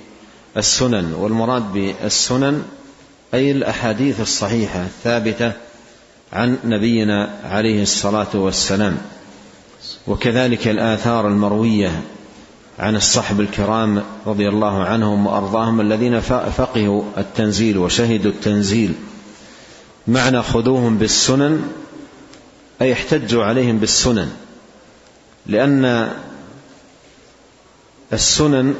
بالسنن. 0.54 1.14
والمراد 1.14 1.72
بالسنن 1.72 2.62
أي 3.34 3.50
الأحاديث 3.50 4.20
الصحيحة 4.20 4.82
الثابتة 4.82 5.52
عن 6.32 6.58
نبينا 6.64 7.40
عليه 7.44 7.82
الصلاة 7.82 8.28
والسلام. 8.34 8.98
وكذلك 10.06 10.68
الآثار 10.68 11.28
المروية 11.28 12.02
عن 12.78 12.96
الصحب 12.96 13.40
الكرام 13.40 14.02
رضي 14.26 14.48
الله 14.48 14.82
عنهم 14.84 15.26
وأرضاهم 15.26 15.80
الذين 15.80 16.20
فقهوا 16.20 17.02
التنزيل 17.18 17.78
وشهدوا 17.78 18.30
التنزيل. 18.30 18.94
معنى 20.08 20.42
خذوهم 20.42 20.98
بالسنن 20.98 21.62
أي 22.82 22.92
احتجوا 22.92 23.44
عليهم 23.44 23.78
بالسنن 23.78 24.32
لأن 25.46 26.12
السنن 28.12 28.74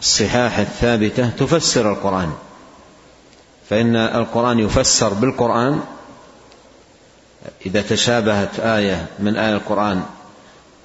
الصحاح 0.00 0.58
الثابتة 0.58 1.28
تفسر 1.28 1.92
القرآن 1.92 2.32
فإن 3.70 3.96
القرآن 3.96 4.58
يفسر 4.58 5.08
بالقرآن 5.14 5.80
إذا 7.66 7.82
تشابهت 7.82 8.60
آية 8.60 9.06
من 9.18 9.36
آية 9.36 9.54
القرآن 9.54 10.02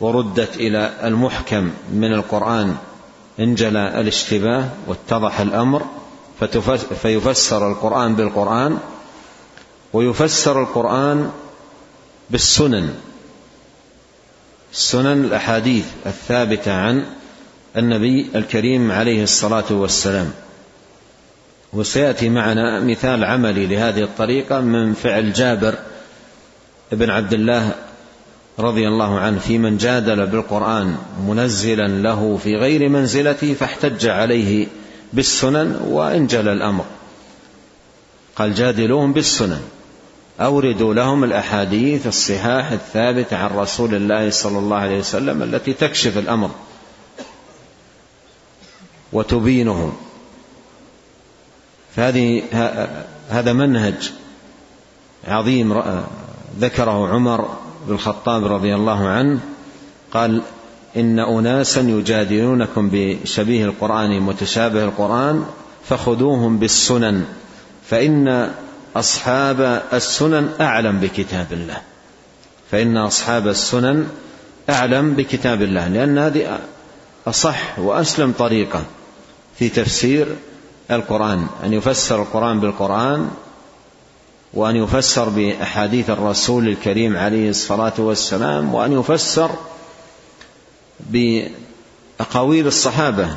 وردت 0.01 0.55
إلى 0.55 0.93
المحكم 1.03 1.71
من 1.91 2.13
القرآن 2.13 2.77
انجلى 3.39 4.01
الاشتباه 4.01 4.69
واتضح 4.87 5.39
الأمر 5.39 5.85
فيفسر 7.01 7.71
القرآن 7.71 8.15
بالقرآن 8.15 8.77
ويفسر 9.93 10.61
القرآن 10.61 11.31
بالسنن. 12.29 12.93
السنن 14.73 15.25
الأحاديث 15.25 15.85
الثابتة 16.05 16.73
عن 16.73 17.05
النبي 17.77 18.29
الكريم 18.35 18.91
عليه 18.91 19.23
الصلاة 19.23 19.71
والسلام. 19.71 20.31
وسيأتي 21.73 22.29
معنا 22.29 22.79
مثال 22.79 23.23
عملي 23.23 23.65
لهذه 23.65 24.03
الطريقة 24.03 24.61
من 24.61 24.93
فعل 24.93 25.33
جابر 25.33 25.75
بن 26.91 27.09
عبد 27.09 27.33
الله 27.33 27.75
رضي 28.59 28.87
الله 28.87 29.19
عنه 29.19 29.39
في 29.39 29.57
من 29.57 29.77
جادل 29.77 30.27
بالقرآن 30.27 30.97
منزلا 31.27 31.87
له 31.87 32.39
في 32.43 32.55
غير 32.55 32.89
منزلته 32.89 33.53
فاحتج 33.53 34.07
عليه 34.07 34.67
بالسنن 35.13 35.79
وانجل 35.87 36.47
الأمر. 36.47 36.85
قال 38.35 38.55
جادلوهم 38.55 39.13
بالسنن. 39.13 39.61
أوردوا 40.39 40.93
لهم 40.93 41.23
الأحاديث 41.23 42.07
الصحاح 42.07 42.71
الثابتة 42.71 43.37
عن 43.37 43.57
رسول 43.57 43.95
الله 43.95 44.29
صلى 44.29 44.59
الله 44.59 44.77
عليه 44.77 44.99
وسلم 44.99 45.43
التي 45.43 45.73
تكشف 45.73 46.17
الأمر 46.17 46.49
وتبينه 49.13 49.93
فهذه 51.95 52.43
هذا 53.29 53.53
منهج 53.53 54.11
عظيم 55.27 55.81
ذكره 56.59 57.07
عمر 57.07 57.49
بن 57.87 57.93
الخطاب 57.93 58.45
رضي 58.45 58.75
الله 58.75 59.07
عنه 59.07 59.39
قال 60.13 60.41
إن 60.97 61.19
أناسا 61.19 61.81
يجادلونكم 61.81 62.89
بشبيه 62.93 63.65
القرآن 63.65 64.21
متشابه 64.21 64.83
القرآن 64.83 65.45
فخذوهم 65.89 66.57
بالسنن 66.57 67.25
فإن 67.89 68.51
أصحاب 68.95 69.83
السنن 69.93 70.49
أعلم 70.61 70.99
بكتاب 70.99 71.47
الله. 71.51 71.81
فإن 72.71 72.97
أصحاب 72.97 73.47
السنن 73.47 74.07
أعلم 74.69 75.13
بكتاب 75.13 75.61
الله 75.61 75.87
لأن 75.87 76.17
هذه 76.17 76.59
أصح 77.27 77.79
وأسلم 77.79 78.31
طريقة 78.31 78.83
في 79.59 79.69
تفسير 79.69 80.27
القرآن 80.91 81.47
أن 81.63 81.73
يفسر 81.73 82.21
القرآن 82.21 82.59
بالقرآن 82.59 83.31
وأن 84.53 84.75
يفسر 84.75 85.29
بأحاديث 85.29 86.09
الرسول 86.09 86.67
الكريم 86.67 87.17
عليه 87.17 87.49
الصلاة 87.49 87.93
والسلام 87.97 88.73
وأن 88.73 88.99
يفسر 88.99 89.51
بأقاويل 90.99 92.67
الصحابة 92.67 93.35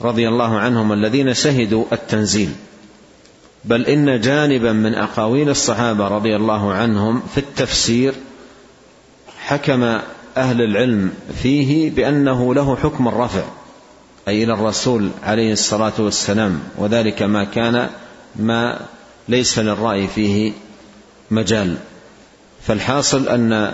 رضي 0.00 0.28
الله 0.28 0.58
عنهم 0.58 0.92
الذين 0.92 1.34
شهدوا 1.34 1.84
التنزيل. 1.92 2.52
بل 3.64 3.86
إن 3.86 4.20
جانبا 4.20 4.72
من 4.72 4.94
أقاويل 4.94 5.48
الصحابة 5.48 6.08
رضي 6.08 6.36
الله 6.36 6.72
عنهم 6.72 7.22
في 7.34 7.38
التفسير 7.38 8.14
حكم 9.38 9.82
أهل 10.36 10.62
العلم 10.62 11.12
فيه 11.42 11.90
بأنه 11.90 12.54
له 12.54 12.76
حكم 12.76 13.08
الرفع 13.08 13.42
أي 14.28 14.44
إلى 14.44 14.52
الرسول 14.52 15.10
عليه 15.22 15.52
الصلاة 15.52 15.92
والسلام 15.98 16.60
وذلك 16.76 17.22
ما 17.22 17.44
كان 17.44 17.88
ما 18.36 18.80
ليس 19.28 19.58
للرأي 19.58 20.08
فيه 20.08 20.52
مجال. 21.30 21.76
فالحاصل 22.62 23.28
أن 23.28 23.72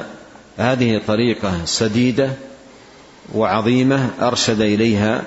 هذه 0.58 1.00
طريقة 1.06 1.64
سديدة 1.64 2.30
وعظيمة 3.34 4.10
أرشد 4.20 4.60
إليها 4.60 5.22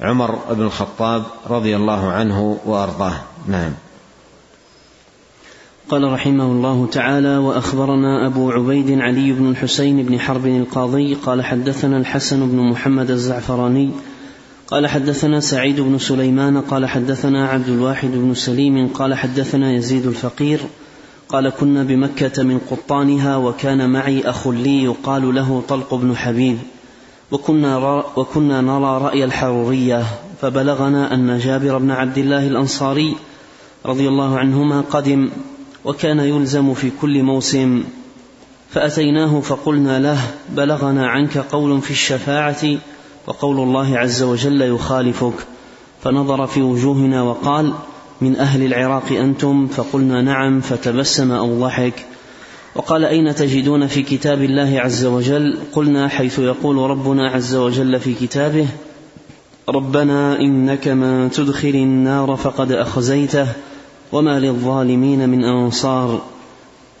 عمر 0.00 0.38
بن 0.50 0.62
الخطاب 0.62 1.24
رضي 1.50 1.76
الله 1.76 2.12
عنه 2.12 2.58
وأرضاه. 2.64 3.20
نعم. 3.46 3.72
قال 5.88 6.12
رحمه 6.12 6.44
الله 6.44 6.88
تعالى 6.92 7.36
وأخبرنا 7.36 8.26
أبو 8.26 8.50
عبيد 8.50 9.00
علي 9.00 9.32
بن 9.32 9.50
الحسين 9.50 10.02
بن 10.02 10.20
حرب 10.20 10.46
القاضي 10.46 11.14
قال 11.14 11.44
حدثنا 11.44 11.98
الحسن 11.98 12.48
بن 12.48 12.56
محمد 12.56 13.10
الزعفراني 13.10 13.90
قال 14.66 14.86
حدثنا 14.86 15.40
سعيد 15.40 15.80
بن 15.80 15.98
سليمان 15.98 16.60
قال 16.60 16.86
حدثنا 16.86 17.48
عبد 17.48 17.68
الواحد 17.68 18.10
بن 18.10 18.34
سليم 18.34 18.88
قال 18.88 19.14
حدثنا 19.14 19.72
يزيد 19.72 20.06
الفقير 20.06 20.60
قال 21.28 21.50
كنا 21.50 21.82
بمكة 21.82 22.42
من 22.42 22.58
قطانها 22.70 23.36
وكان 23.36 23.90
معي 23.90 24.28
أخ 24.28 24.48
لي 24.48 24.84
يقال 24.84 25.34
له 25.34 25.62
طلق 25.68 25.94
بن 25.94 26.16
حبيب 26.16 26.58
وكنا, 27.32 28.04
وكنا 28.16 28.60
نرى 28.60 29.02
رأي 29.02 29.24
الحرورية 29.24 30.04
فبلغنا 30.40 31.14
أن 31.14 31.38
جابر 31.38 31.78
بن 31.78 31.90
عبد 31.90 32.18
الله 32.18 32.46
الأنصاري 32.46 33.16
رضي 33.86 34.08
الله 34.08 34.38
عنهما 34.38 34.80
قدم 34.80 35.30
وكان 35.84 36.18
يلزم 36.18 36.74
في 36.74 36.90
كل 37.00 37.22
موسم. 37.22 37.84
فأتيناه 38.70 39.40
فقلنا 39.40 39.98
له 39.98 40.18
بلغنا 40.56 41.06
عنك 41.06 41.38
قول 41.38 41.80
في 41.80 41.90
الشفاعة 41.90 42.78
وقول 43.26 43.60
الله 43.60 43.98
عز 43.98 44.22
وجل 44.22 44.62
يخالفك. 44.62 45.34
فنظر 46.02 46.46
في 46.46 46.62
وجوهنا 46.62 47.22
وقال 47.22 47.72
من 48.20 48.36
أهل 48.36 48.62
العراق 48.62 49.12
أنتم؟ 49.12 49.66
فقلنا 49.66 50.22
نعم 50.22 50.60
فتبسم 50.60 51.32
أو 51.32 51.60
ضحك. 51.60 52.06
وقال 52.74 53.04
أين 53.04 53.34
تجدون 53.34 53.86
في 53.86 54.02
كتاب 54.02 54.42
الله 54.42 54.80
عز 54.80 55.04
وجل؟ 55.04 55.58
قلنا 55.72 56.08
حيث 56.08 56.38
يقول 56.38 56.90
ربنا 56.90 57.30
عز 57.30 57.54
وجل 57.54 58.00
في 58.00 58.14
كتابه 58.14 58.66
ربنا 59.68 60.40
إنك 60.40 60.88
من 60.88 61.30
تدخل 61.30 61.68
النار 61.68 62.36
فقد 62.36 62.72
أخزيته. 62.72 63.46
وما 64.12 64.40
للظالمين 64.40 65.28
من 65.28 65.44
أنصار 65.44 66.20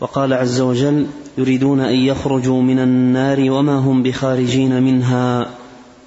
وقال 0.00 0.32
عز 0.32 0.60
وجل 0.60 1.06
يريدون 1.38 1.80
أن 1.80 1.94
يخرجوا 1.94 2.62
من 2.62 2.78
النار 2.78 3.50
وما 3.50 3.78
هم 3.78 4.02
بخارجين 4.02 4.82
منها 4.82 5.46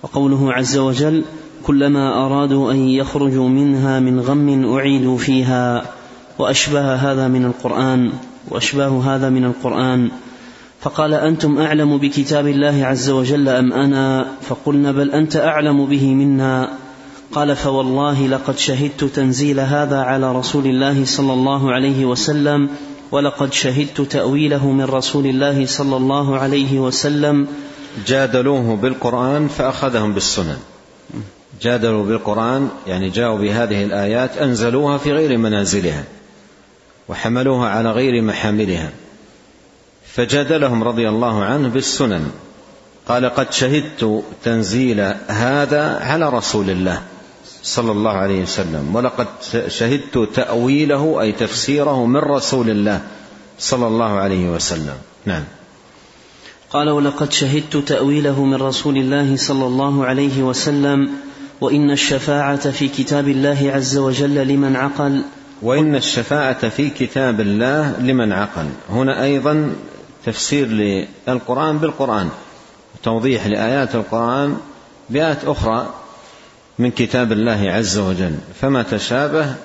وقوله 0.03 0.53
عز 0.53 0.77
وجل 0.77 1.23
كلما 1.63 2.25
ارادوا 2.25 2.71
ان 2.71 2.77
يخرجوا 2.77 3.49
منها 3.49 3.99
من 3.99 4.19
غم 4.19 4.75
اعيدوا 4.75 5.17
فيها 5.17 5.85
واشبه 6.39 6.95
هذا 6.95 7.27
من 7.27 7.45
القران 7.45 8.11
واشباه 8.51 9.15
هذا 9.15 9.29
من 9.29 9.45
القران 9.45 10.09
فقال 10.81 11.13
أنتم 11.13 11.57
اعلم 11.57 11.97
بكتاب 11.97 12.47
الله 12.47 12.85
عز 12.85 13.09
وجل 13.09 13.49
ام 13.49 13.73
انا 13.73 14.27
فقلنا 14.41 14.91
بل 14.91 15.11
انت 15.11 15.35
اعلم 15.35 15.85
به 15.85 16.13
منا 16.13 16.69
قال 17.33 17.55
فوالله 17.55 18.27
لقد 18.27 18.57
شهدت 18.57 19.03
تنزيل 19.03 19.59
هذا 19.59 20.01
على 20.01 20.31
رسول 20.35 20.65
الله 20.65 21.05
صلى 21.05 21.33
الله 21.33 21.73
عليه 21.73 22.05
وسلم 22.05 22.69
ولقد 23.11 23.53
شهدت 23.53 24.01
تأويله 24.01 24.71
من 24.71 24.83
رسول 24.83 25.25
الله 25.25 25.65
صلى 25.65 25.97
الله 25.97 26.37
عليه 26.37 26.79
وسلم. 26.79 27.47
جادلوه 28.07 28.75
بالقرآن 28.75 29.47
فأخذهم 29.47 30.13
بالسنن. 30.13 30.57
جادلوا 31.61 32.05
بالقرآن 32.05 32.69
يعني 32.87 33.09
جاءوا 33.09 33.37
بهذه 33.37 33.83
الآيات 33.83 34.37
أنزلوها 34.37 34.97
في 34.97 35.13
غير 35.13 35.37
منازلها 35.37 36.03
وحملوها 37.07 37.69
على 37.69 37.91
غير 37.91 38.21
محاملها. 38.21 38.89
فجادلهم 40.05 40.83
رضي 40.83 41.09
الله 41.09 41.43
عنه 41.43 41.67
بالسنن. 41.67 42.31
قال 43.07 43.25
قد 43.25 43.53
شهدت 43.53 44.23
تنزيل 44.43 44.99
هذا 45.27 45.99
على 46.01 46.29
رسول 46.29 46.69
الله. 46.69 47.01
صلى 47.63 47.91
الله 47.91 48.11
عليه 48.11 48.41
وسلم. 48.43 48.95
ولقد 48.95 49.27
شهدت 49.67 50.29
تأويله 50.35 51.21
أي 51.21 51.31
تفسيره 51.31 52.05
من 52.05 52.17
رسول 52.17 52.69
الله 52.69 53.01
صلى 53.59 53.87
الله 53.87 54.11
عليه 54.11 54.49
وسلم. 54.49 54.95
نعم. 55.25 55.43
قال 56.69 56.89
ولقد 56.89 57.31
شهدت 57.31 57.77
تأويله 57.77 58.43
من 58.45 58.55
رسول 58.55 58.97
الله 58.97 59.37
صلى 59.37 59.65
الله 59.65 60.05
عليه 60.05 60.43
وسلم 60.43 61.09
وإن 61.61 61.91
الشفاعة 61.91 62.71
في 62.71 62.87
كتاب 62.87 63.27
الله 63.27 63.71
عز 63.75 63.97
وجل 63.97 64.47
لمن 64.47 64.75
عقل. 64.75 65.21
وإن 65.61 65.95
الشفاعة 65.95 66.69
في 66.69 66.89
كتاب 66.89 67.39
الله 67.39 67.99
لمن 67.99 68.33
عقل. 68.33 68.65
هنا 68.89 69.23
أيضا 69.23 69.73
تفسير 70.25 70.67
للقرآن 70.67 71.77
بالقرآن 71.77 72.29
توضيح 73.03 73.47
لآيات 73.47 73.95
القرآن 73.95 74.57
بآيات 75.09 75.43
أخرى 75.45 75.93
من 76.79 76.91
كتاب 76.91 77.31
الله 77.31 77.71
عز 77.71 77.97
وجل. 77.97 78.35
فما 78.61 78.83
تشابه 78.83 79.55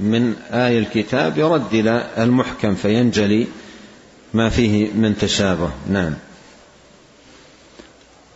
من 0.00 0.34
آي 0.50 0.78
الكتاب 0.78 1.38
يرد 1.38 1.74
إلى 1.74 2.10
المحكم 2.18 2.74
فينجلي 2.74 3.46
ما 4.34 4.48
فيه 4.48 4.92
من 4.92 5.18
تشابه. 5.20 5.70
نعم. 5.90 6.14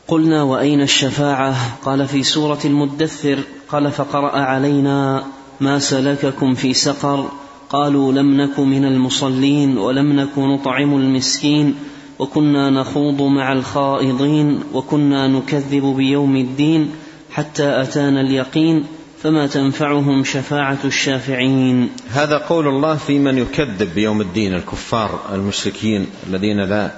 قلنا 0.09 0.43
وأين 0.43 0.81
الشفاعة؟ 0.81 1.79
قال 1.85 2.09
في 2.09 2.23
سورة 2.23 2.61
المدثر 2.65 3.39
قال 3.69 3.93
فقرأ 3.93 4.39
علينا 4.39 5.25
ما 5.61 5.79
سلككم 5.79 6.55
في 6.55 6.75
سقر 6.75 7.29
قالوا 7.71 8.13
لم 8.13 8.41
نك 8.41 8.59
من 8.59 8.85
المصلين 8.85 9.79
ولم 9.79 10.13
نك 10.13 10.39
نطعم 10.39 10.97
المسكين 10.97 11.75
وكنا 12.19 12.71
نخوض 12.71 13.23
مع 13.23 13.53
الخائضين 13.53 14.61
وكنا 14.75 15.29
نكذب 15.29 15.85
بيوم 15.97 16.37
الدين 16.37 16.91
حتى 17.31 17.83
أتانا 17.83 18.21
اليقين 18.21 18.87
فما 19.23 19.47
تنفعهم 19.47 20.25
شفاعة 20.25 20.79
الشافعين. 20.85 21.91
هذا 22.11 22.39
قول 22.39 22.69
الله 22.69 22.97
في 22.97 23.19
من 23.19 23.39
يكذب 23.39 23.95
بيوم 23.95 24.21
الدين 24.21 24.55
الكفار 24.55 25.21
المشركين 25.33 26.07
الذين 26.27 26.61
لا 26.61 26.91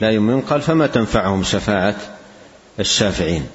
لا 0.00 0.10
يؤمنون. 0.10 0.40
قال 0.40 0.62
فما 0.62 0.86
تنفعهم 0.86 1.42
شفاعة 1.42 1.96
الشافعين؟ 2.80 3.46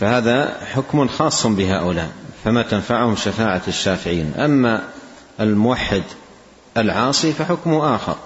فهذا 0.00 0.56
حكم 0.74 1.08
خاص 1.08 1.46
بهؤلاء 1.46 2.10
فما 2.44 2.62
تنفعهم 2.62 3.16
شفاعة 3.16 3.62
الشافعين. 3.68 4.32
أما 4.36 4.82
الموحد 5.40 6.02
العاصي 6.76 7.32
فحكمه 7.32 7.94
آخر. 7.94 8.16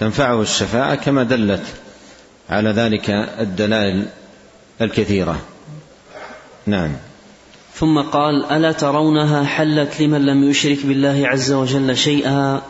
تنفعه 0.00 0.42
الشفاعة 0.42 0.94
كما 0.94 1.22
دلت 1.22 1.64
على 2.50 2.70
ذلك 2.70 3.10
الدلائل 3.10 4.06
الكثيرة. 4.80 5.40
نعم. 6.66 6.90
ثم 7.74 8.00
قال 8.00 8.44
ألا 8.44 8.72
ترونها 8.72 9.44
حلت 9.44 10.00
لمن 10.00 10.26
لم 10.26 10.50
يشرك 10.50 10.86
بالله 10.86 11.22
عز 11.28 11.52
وجل 11.52 11.96
شيئا؟ 11.96 12.62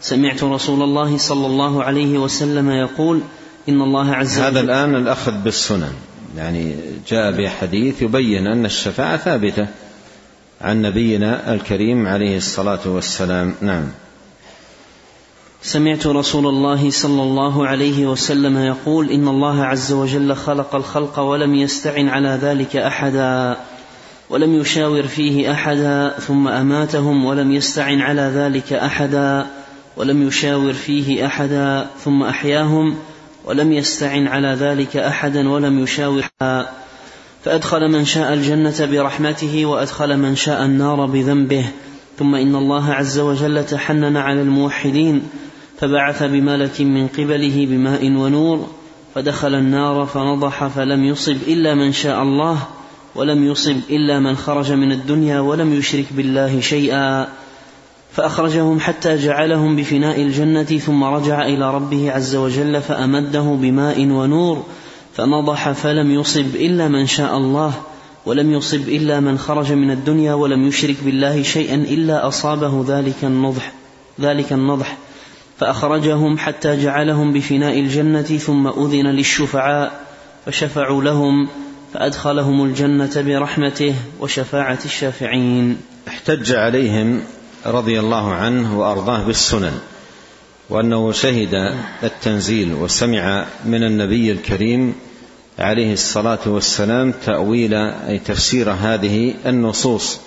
سمعت 0.00 0.44
رسول 0.44 0.82
الله 0.82 1.18
صلى 1.18 1.46
الله 1.46 1.84
عليه 1.84 2.18
وسلم 2.18 2.70
يقول 2.70 3.20
إن 3.68 3.82
الله 3.82 4.14
عز 4.14 4.38
وجل 4.38 4.46
هذا 4.46 4.60
الآن 4.60 4.94
الأخذ 4.94 5.32
بالسنن. 5.32 5.92
يعني 6.36 6.74
جاء 7.08 7.32
بحديث 7.32 8.02
يبين 8.02 8.46
أن 8.46 8.64
الشفاعة 8.64 9.16
ثابتة 9.16 9.66
عن 10.60 10.82
نبينا 10.82 11.54
الكريم 11.54 12.06
عليه 12.06 12.36
الصلاة 12.36 12.80
والسلام. 12.86 13.54
نعم. 13.60 13.84
سمعت 15.62 16.06
رسول 16.06 16.46
الله 16.46 16.90
صلى 16.90 17.22
الله 17.22 17.66
عليه 17.66 18.06
وسلم 18.06 18.58
يقول 18.58 19.10
إن 19.10 19.28
الله 19.28 19.64
عز 19.64 19.92
وجل 19.92 20.36
خلق 20.36 20.74
الخلق 20.74 21.18
ولم 21.18 21.54
يستعن 21.54 22.08
على 22.08 22.38
ذلك 22.42 22.76
أحدا 22.76 23.56
ولم 24.30 24.60
يشاور 24.60 25.02
فيه 25.02 25.52
أحدا 25.52 26.14
ثم 26.18 26.48
أماتهم 26.48 27.24
ولم 27.24 27.52
يستعن 27.52 28.00
على 28.00 28.22
ذلك 28.22 28.72
أحدا 28.72 29.46
ولم 29.96 30.28
يشاور 30.28 30.72
فيه 30.72 31.26
أحدا 31.26 31.86
ثم 32.04 32.22
أحياهم 32.22 32.94
ولم 33.44 33.72
يستعن 33.72 34.26
على 34.26 34.48
ذلك 34.48 34.96
أحدا 34.96 35.48
ولم 35.48 35.78
يشاورها 35.78 36.72
فأدخل 37.44 37.88
من 37.88 38.04
شاء 38.04 38.34
الجنة 38.34 38.88
برحمته 38.90 39.66
وأدخل 39.66 40.16
من 40.16 40.36
شاء 40.36 40.64
النار 40.64 41.06
بذنبه. 41.06 41.64
ثم 42.18 42.34
إن 42.34 42.54
الله 42.54 42.92
عز 42.92 43.18
وجل 43.18 43.66
تحنن 43.66 44.16
على 44.16 44.42
الموحدين 44.42 45.22
فبعث 45.80 46.22
بملك 46.22 46.80
من 46.80 47.06
قبله 47.06 47.66
بماء 47.66 48.04
ونور 48.04 48.66
فدخل 49.14 49.54
النار 49.54 50.06
فنضح 50.06 50.66
فلم 50.66 51.04
يصب 51.04 51.36
إلا 51.46 51.74
من 51.74 51.92
شاء 51.92 52.22
الله 52.22 52.58
ولم 53.14 53.44
يصب 53.44 53.76
إلا 53.90 54.20
من 54.20 54.36
خرج 54.36 54.72
من 54.72 54.92
الدنيا 54.92 55.40
ولم 55.40 55.72
يشرك 55.72 56.06
بالله 56.10 56.60
شيئا. 56.60 57.28
فأخرجهم 58.12 58.80
حتى 58.80 59.16
جعلهم 59.16 59.76
بفناء 59.76 60.22
الجنة 60.22 60.62
ثم 60.62 61.04
رجع 61.04 61.46
إلى 61.46 61.74
ربه 61.74 62.12
عز 62.12 62.36
وجل 62.36 62.82
فأمده 62.82 63.40
بماء 63.40 64.00
ونور 64.00 64.64
فنضح 65.14 65.72
فلم 65.72 66.10
يصب 66.10 66.56
إلا 66.56 66.88
من 66.88 67.06
شاء 67.06 67.36
الله 67.36 67.72
ولم 68.26 68.52
يصب 68.52 68.88
إلا 68.88 69.20
من 69.20 69.38
خرج 69.38 69.72
من 69.72 69.90
الدنيا 69.90 70.34
ولم 70.34 70.68
يشرك 70.68 70.96
بالله 71.04 71.42
شيئا 71.42 71.74
إلا 71.74 72.28
أصابه 72.28 72.84
ذلك 72.88 73.24
النضح 73.24 73.72
ذلك 74.20 74.52
النضح. 74.52 74.96
فأخرجهم 75.60 76.38
حتى 76.38 76.76
جعلهم 76.82 77.32
بفناء 77.32 77.80
الجنة 77.80 78.22
ثم 78.22 78.66
أذن 78.66 79.06
للشفعاء 79.06 80.00
فشفعوا 80.46 81.02
لهم 81.02 81.48
فأدخلهم 81.94 82.64
الجنة 82.64 83.10
برحمته 83.16 83.94
وشفاعة 84.20 84.78
الشافعين. 84.84 85.76
احتج 86.08 86.52
عليهم 86.52 87.22
رضي 87.66 88.00
الله 88.00 88.32
عنه 88.32 88.80
وأرضاه 88.80 89.24
بالسنن 89.24 89.78
وأنه 90.70 91.12
شهد 91.12 91.74
التنزيل 92.02 92.74
وسمع 92.74 93.46
من 93.64 93.84
النبي 93.84 94.32
الكريم 94.32 94.94
عليه 95.58 95.92
الصلاة 95.92 96.38
والسلام 96.46 97.12
تأويل 97.26 97.74
أي 97.74 98.18
تفسير 98.18 98.70
هذه 98.70 99.34
النصوص. 99.46 100.20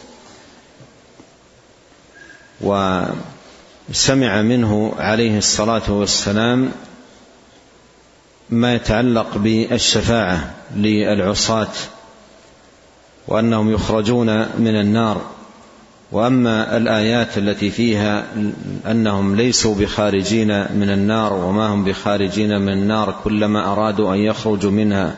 وسمع 3.90 4.42
منه 4.42 4.94
عليه 4.98 5.38
الصلاة 5.38 5.92
والسلام 5.92 6.72
ما 8.50 8.76
يتعلق 8.76 9.38
بالشفاعة 9.38 10.52
للعصاة 10.76 11.68
وأنهم 13.28 13.74
يخرجون 13.74 14.28
من 14.60 14.76
النار. 14.76 15.22
وأما 16.12 16.78
الآيات 16.78 17.38
التي 17.38 17.70
فيها 17.70 18.26
أنهم 18.92 19.36
ليسوا 19.36 19.76
بخارجين 19.76 20.48
من 20.48 20.90
النار 20.90 21.34
وما 21.34 21.68
هم 21.68 21.84
بخارجين 21.84 22.62
من 22.62 22.74
النار 22.74 23.16
كلما 23.24 23.72
أرادوا 23.72 24.14
أن 24.14 24.20
يخرجوا 24.20 24.72
منها 24.72 25.16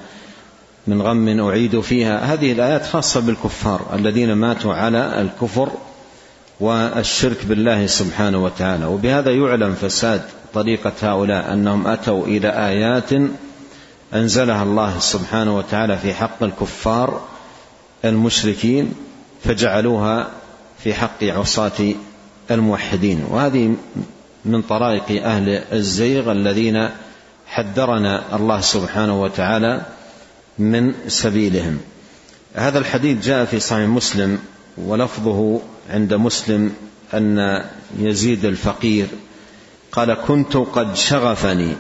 من 0.88 1.02
غم 1.02 1.40
أعيدوا 1.40 1.82
فيها. 1.82 2.34
هذه 2.34 2.52
الآيات 2.52 2.86
خاصة 2.86 3.20
بالكفار 3.20 3.82
الذين 3.94 4.34
ماتوا 4.34 4.74
على 4.74 5.22
الكفر 5.22 5.70
والشرك 6.60 7.46
بالله 7.46 7.88
سبحانه 7.88 8.44
وتعالى. 8.44 8.86
وبهذا 8.86 9.32
يعلم 9.32 9.76
فساد 9.76 10.22
طريقة 10.54 10.94
هؤلاء 11.02 11.54
أنهم 11.54 11.88
أتوا 11.88 12.26
إلى 12.26 12.50
آيات 12.50 13.10
أنزلها 14.14 14.64
الله 14.64 15.00
سبحانه 15.00 15.58
وتعالى 15.58 15.98
في 15.98 16.14
حق 16.14 16.44
الكفار 16.44 17.22
المشركين 18.06 18.94
فجعلوها 19.44 20.28
في 20.84 20.94
حق 20.94 21.24
عصاة 21.24 21.94
الموحدين. 22.52 23.26
وهذه 23.30 23.76
من 24.46 24.62
طرائق 24.62 25.26
أهل 25.26 25.50
الزيغ 25.74 26.32
الذين 26.32 26.90
حذرنا 27.48 28.36
الله 28.36 28.62
سبحانه 28.62 29.22
وتعالى 29.22 29.82
من 30.60 30.94
سبيلهم. 31.08 31.78
هذا 32.56 32.80
الحديث 32.80 33.26
جاء 33.26 33.46
في 33.46 33.60
صحيح 33.60 33.88
مسلم 33.88 34.40
ولفظه 34.78 35.62
عند 35.90 36.14
مسلم 36.14 36.74
أن 37.14 37.64
يزيد 38.00 38.46
الفقير. 38.46 39.08
قال 39.92 40.14
كنت 40.14 40.58
قد 40.58 40.96
شغفني 40.96 41.76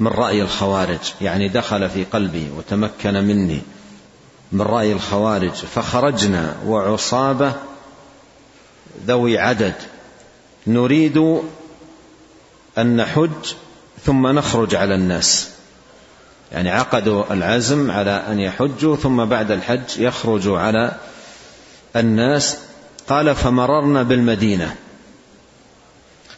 من 0.00 0.06
رأي 0.08 0.42
الخوارج 0.42 1.12
يعني 1.20 1.48
دخل 1.48 1.90
في 1.90 2.04
قلبي 2.04 2.50
وتمكن 2.56 3.14
مني 3.14 3.62
من 4.52 4.62
رأي 4.62 4.92
الخوارج 4.92 5.50
فخرجنا 5.50 6.56
وعصابة 6.66 7.52
ذوي 9.06 9.38
عدد. 9.38 9.74
نريد 10.66 11.40
أن 12.78 12.96
نحج 12.96 13.52
ثم 14.04 14.26
نخرج 14.26 14.74
على 14.74 14.94
الناس. 14.94 15.50
يعني 16.52 16.70
عقدوا 16.70 17.32
العزم 17.32 17.90
على 17.90 18.10
أن 18.10 18.40
يحجوا 18.40 18.96
ثم 18.96 19.24
بعد 19.24 19.50
الحج 19.50 19.98
يخرجوا 19.98 20.58
على 20.58 20.96
الناس 21.96 22.58
قال 23.08 23.34
فمررنا 23.34 24.02
بالمدينة. 24.02 24.74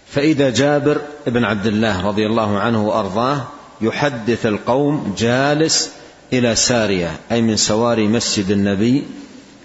فإذا 0.09 0.51
جابر 0.51 1.01
بن 1.27 1.45
عبد 1.45 1.67
الله 1.67 2.07
رضي 2.07 2.27
الله 2.27 2.59
عنه 2.59 2.89
وأرضاه 2.89 3.49
يحدث 3.81 4.47
القوم 4.47 5.15
جالس 5.19 5.91
إلى 6.33 6.55
سارية 6.55 7.17
أي 7.33 7.43
من 7.43 7.57
سواري 7.57 8.09
مسجد 8.09 8.51
النبي 8.51 9.05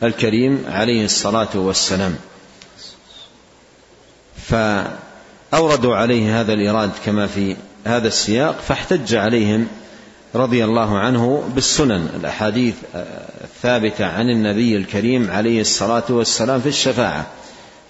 الكريم 0.03 0.65
عليه 0.67 1.05
الصلاة 1.05 1.49
والسلام. 1.55 2.15
فأوردوا 4.49 5.95
عليه 5.95 6.41
هذا 6.41 6.53
الإيراد 6.53 6.91
كما 7.05 7.27
في 7.27 7.55
هذا 7.85 8.07
السياق 8.07 8.59
فاحتج 8.59 9.15
عليهم 9.15 9.67
رضي 10.35 10.65
الله 10.65 10.99
عنه 10.99 11.43
بالسنن 11.55 12.09
الأحاديث 12.15 12.75
الثابتة 13.43 14.05
عن 14.05 14.29
النبي 14.29 14.75
الكريم 14.75 15.31
عليه 15.31 15.61
الصلاة 15.61 16.03
والسلام 16.09 16.61
في 16.61 16.69
الشفاعة. 16.69 17.27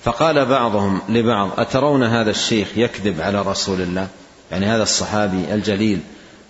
فقال 0.04 0.46
بعضهم 0.46 1.02
لبعض 1.10 1.50
أترون 1.58 2.04
هذا 2.04 2.30
الشيخ 2.30 2.68
يكذب 2.78 3.22
على 3.22 3.42
رسول 3.42 3.82
الله؟ 3.82 4.08
يعني 4.52 4.66
هذا 4.66 4.84
الصحابي 4.84 5.54
الجليل 5.54 6.00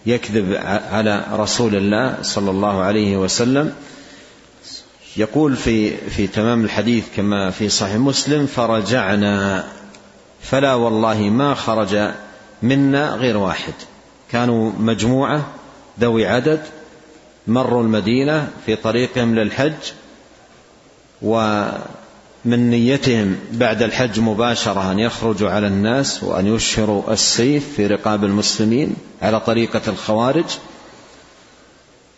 يكذب 0.06 0.54
على 0.92 1.26
رسول 1.34 1.76
الله 1.76 2.18
صلى 2.22 2.52
الله 2.52 2.82
عليه 2.82 3.18
وسلم؟ 3.18 3.74
يقول 5.18 5.56
في 5.56 5.98
في 5.98 6.28
تمام 6.28 6.64
الحديث 6.64 7.06
كما 7.16 7.52
في 7.52 7.70
صحيح 7.70 7.96
مسلم 7.96 8.46
فرجعنا 8.46 9.64
فلا 10.42 10.74
والله 10.74 11.20
ما 11.20 11.54
خرج 11.54 12.12
منا 12.64 13.16
غير 13.16 13.38
واحد. 13.38 13.74
كانوا 14.32 14.72
مجموعة 14.80 15.46
ذوي 16.02 16.28
عدد 16.28 16.62
مروا 17.48 17.84
المدينة 17.84 18.50
في 18.66 18.76
طريقهم 18.76 19.36
للحج 19.36 19.74
ومن 21.22 22.70
نيتهم 22.70 23.36
بعد 23.52 23.84
الحج 23.84 24.20
مباشرة 24.20 24.92
أن 24.92 25.00
يخرجوا 25.00 25.50
على 25.50 25.68
الناس 25.68 26.24
وأن 26.24 26.56
يشهروا 26.56 27.14
السيف 27.14 27.74
في 27.76 27.88
رقاب 27.88 28.24
المسلمين 28.24 28.96
على 29.22 29.40
طريقة 29.40 29.82
الخوارج. 29.88 30.46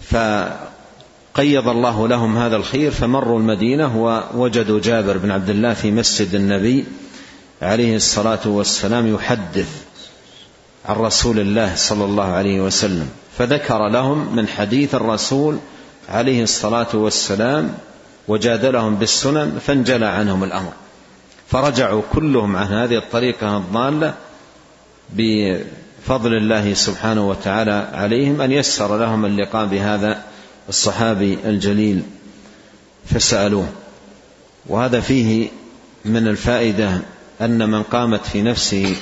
فقيض 0.01 1.67
الله 1.67 2.07
لهم 2.07 2.37
هذا 2.37 2.55
الخير 2.55 2.91
فمروا 2.91 3.39
المدينة 3.39 3.97
ووجدوا 3.97 4.79
جابر 4.79 5.17
بن 5.17 5.31
عبد 5.31 5.49
الله 5.49 5.73
في 5.73 5.91
مسجد 5.91 6.35
النبي 6.35 6.85
عليه 7.61 7.95
الصلاة 7.95 8.47
والسلام 8.47 9.13
يحدث 9.15 9.83
عن 10.85 10.95
رسول 10.95 11.39
الله 11.39 11.75
صلى 11.75 12.05
الله 12.05 12.23
عليه 12.23 12.61
وسلم. 12.61 13.09
فذكر 13.37 13.89
لهم 13.89 14.35
من 14.35 14.47
حديث 14.47 14.95
الرسول 14.95 15.57
عليه 16.09 16.43
الصلاة 16.43 16.87
والسلام 16.93 17.73
وجادلهم 18.27 18.95
بالسنن 18.95 19.59
فانجلى 19.67 20.05
عنهم 20.05 20.43
الأمر. 20.43 20.71
فرجعوا 21.47 22.01
كلهم 22.13 22.55
عن 22.55 22.67
هذه 22.67 22.97
الطريقة 22.97 23.57
الضالة 23.57 24.13
بفضل 25.09 26.33
الله 26.33 26.73
سبحانه 26.73 27.29
وتعالى 27.29 27.89
عليهم 27.93 28.41
أن 28.41 28.51
يسر 28.51 28.97
لهم 28.97 29.25
اللقاء 29.25 29.65
بهذا 29.65 30.23
الصحابي 30.69 31.37
الجليل. 31.45 32.01
فسألوه. 33.05 33.67
وهذا 34.65 34.99
فيه 34.99 35.47
من 36.05 36.27
الفائدة 36.27 37.01
أن 37.41 37.69
من 37.69 37.83
قامت 37.83 38.25
في 38.25 38.41
نفسه 38.41 38.95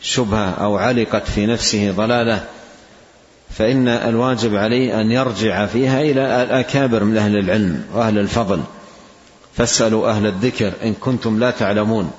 شبهة 0.00 0.50
أو 0.50 0.76
علقت 0.76 1.28
في 1.28 1.46
نفسه 1.46 1.90
ضلالة 1.90 2.44
فإن 3.58 3.88
الواجب 3.88 4.56
عليه 4.56 5.00
أن 5.00 5.10
يرجع 5.10 5.66
فيها 5.66 6.00
إلى 6.00 6.42
الأكابر 6.42 7.04
من 7.04 7.16
أهل 7.16 7.36
العلم 7.36 7.84
وأهل 7.94 8.18
الفضل. 8.18 8.60
فاسألوا 9.56 10.10
أهل 10.10 10.26
الذكر 10.26 10.72
إن 10.84 10.94
كنتم 10.94 11.38
لا 11.38 11.50
تعلمون. 11.50 12.10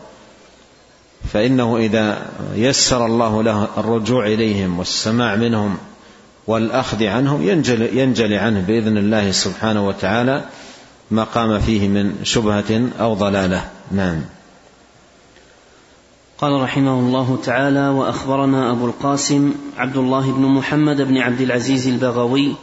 فإنه 1.34 1.78
إذا 1.78 2.26
يسر 2.56 3.06
الله 3.06 3.44
له 3.44 3.68
الرجوع 3.78 4.28
إليهم 4.28 4.80
والسماع 4.80 5.36
منهم 5.36 5.78
والأخذ 6.48 7.04
عنهم 7.04 7.50
ينجلي, 7.50 8.00
ينجلي 8.00 8.38
عنه 8.38 8.60
بإذن 8.68 8.98
الله 8.98 9.32
سبحانه 9.32 9.88
وتعالى 9.88 10.44
ما 11.12 11.24
قام 11.24 11.60
فيه 11.60 11.88
من 11.88 12.16
شبهة 12.24 12.90
أو 13.00 13.14
ضلالة. 13.14 13.66
نعم. 13.92 14.22
قال 16.38 16.62
رحمه 16.62 17.00
الله 17.00 17.38
تعالى 17.44 17.90
وأخبرنا 17.90 18.72
أبو 18.72 18.86
القاسم 18.86 19.54
عبد 19.78 19.98
الله 19.98 20.32
بن 20.32 20.42
محمد 20.42 21.02
بن 21.02 21.18
عبد 21.18 21.42
العزيز 21.42 21.88
البغوي 21.88 22.56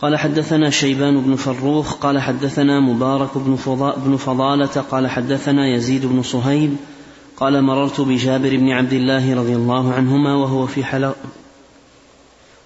قال 0.00 0.16
حدثنا 0.16 0.70
شيبان 0.70 1.20
بن 1.20 1.34
فروخ 1.34 1.94
قال 1.94 2.18
حدثنا 2.18 2.80
مبارك 2.80 3.30
بن 4.06 4.16
فضالة 4.16 4.84
قال 4.90 5.10
حدثنا 5.10 5.68
يزيد 5.68 6.06
بن 6.06 6.22
صهيب 6.22 6.76
قال 7.36 7.62
مررت 7.62 8.00
بجابر 8.00 8.56
بن 8.56 8.70
عبد 8.70 8.92
الله 8.92 9.34
رضي 9.34 9.56
الله 9.56 9.92
عنهما 9.92 10.34
وهو 10.34 10.66
في 10.66 10.84
حلق 10.84 11.16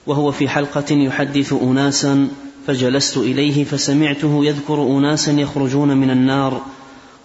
وهو 0.07 0.33
في 0.33 0.49
حلقة 0.49 0.95
يحدث 0.95 1.53
أناسا 1.53 2.29
فجلست 2.67 3.17
إليه 3.17 3.65
فسمعته 3.65 4.45
يذكر 4.45 4.83
أناسا 4.83 5.33
يخرجون 5.33 5.97
من 5.97 6.11
النار 6.11 6.61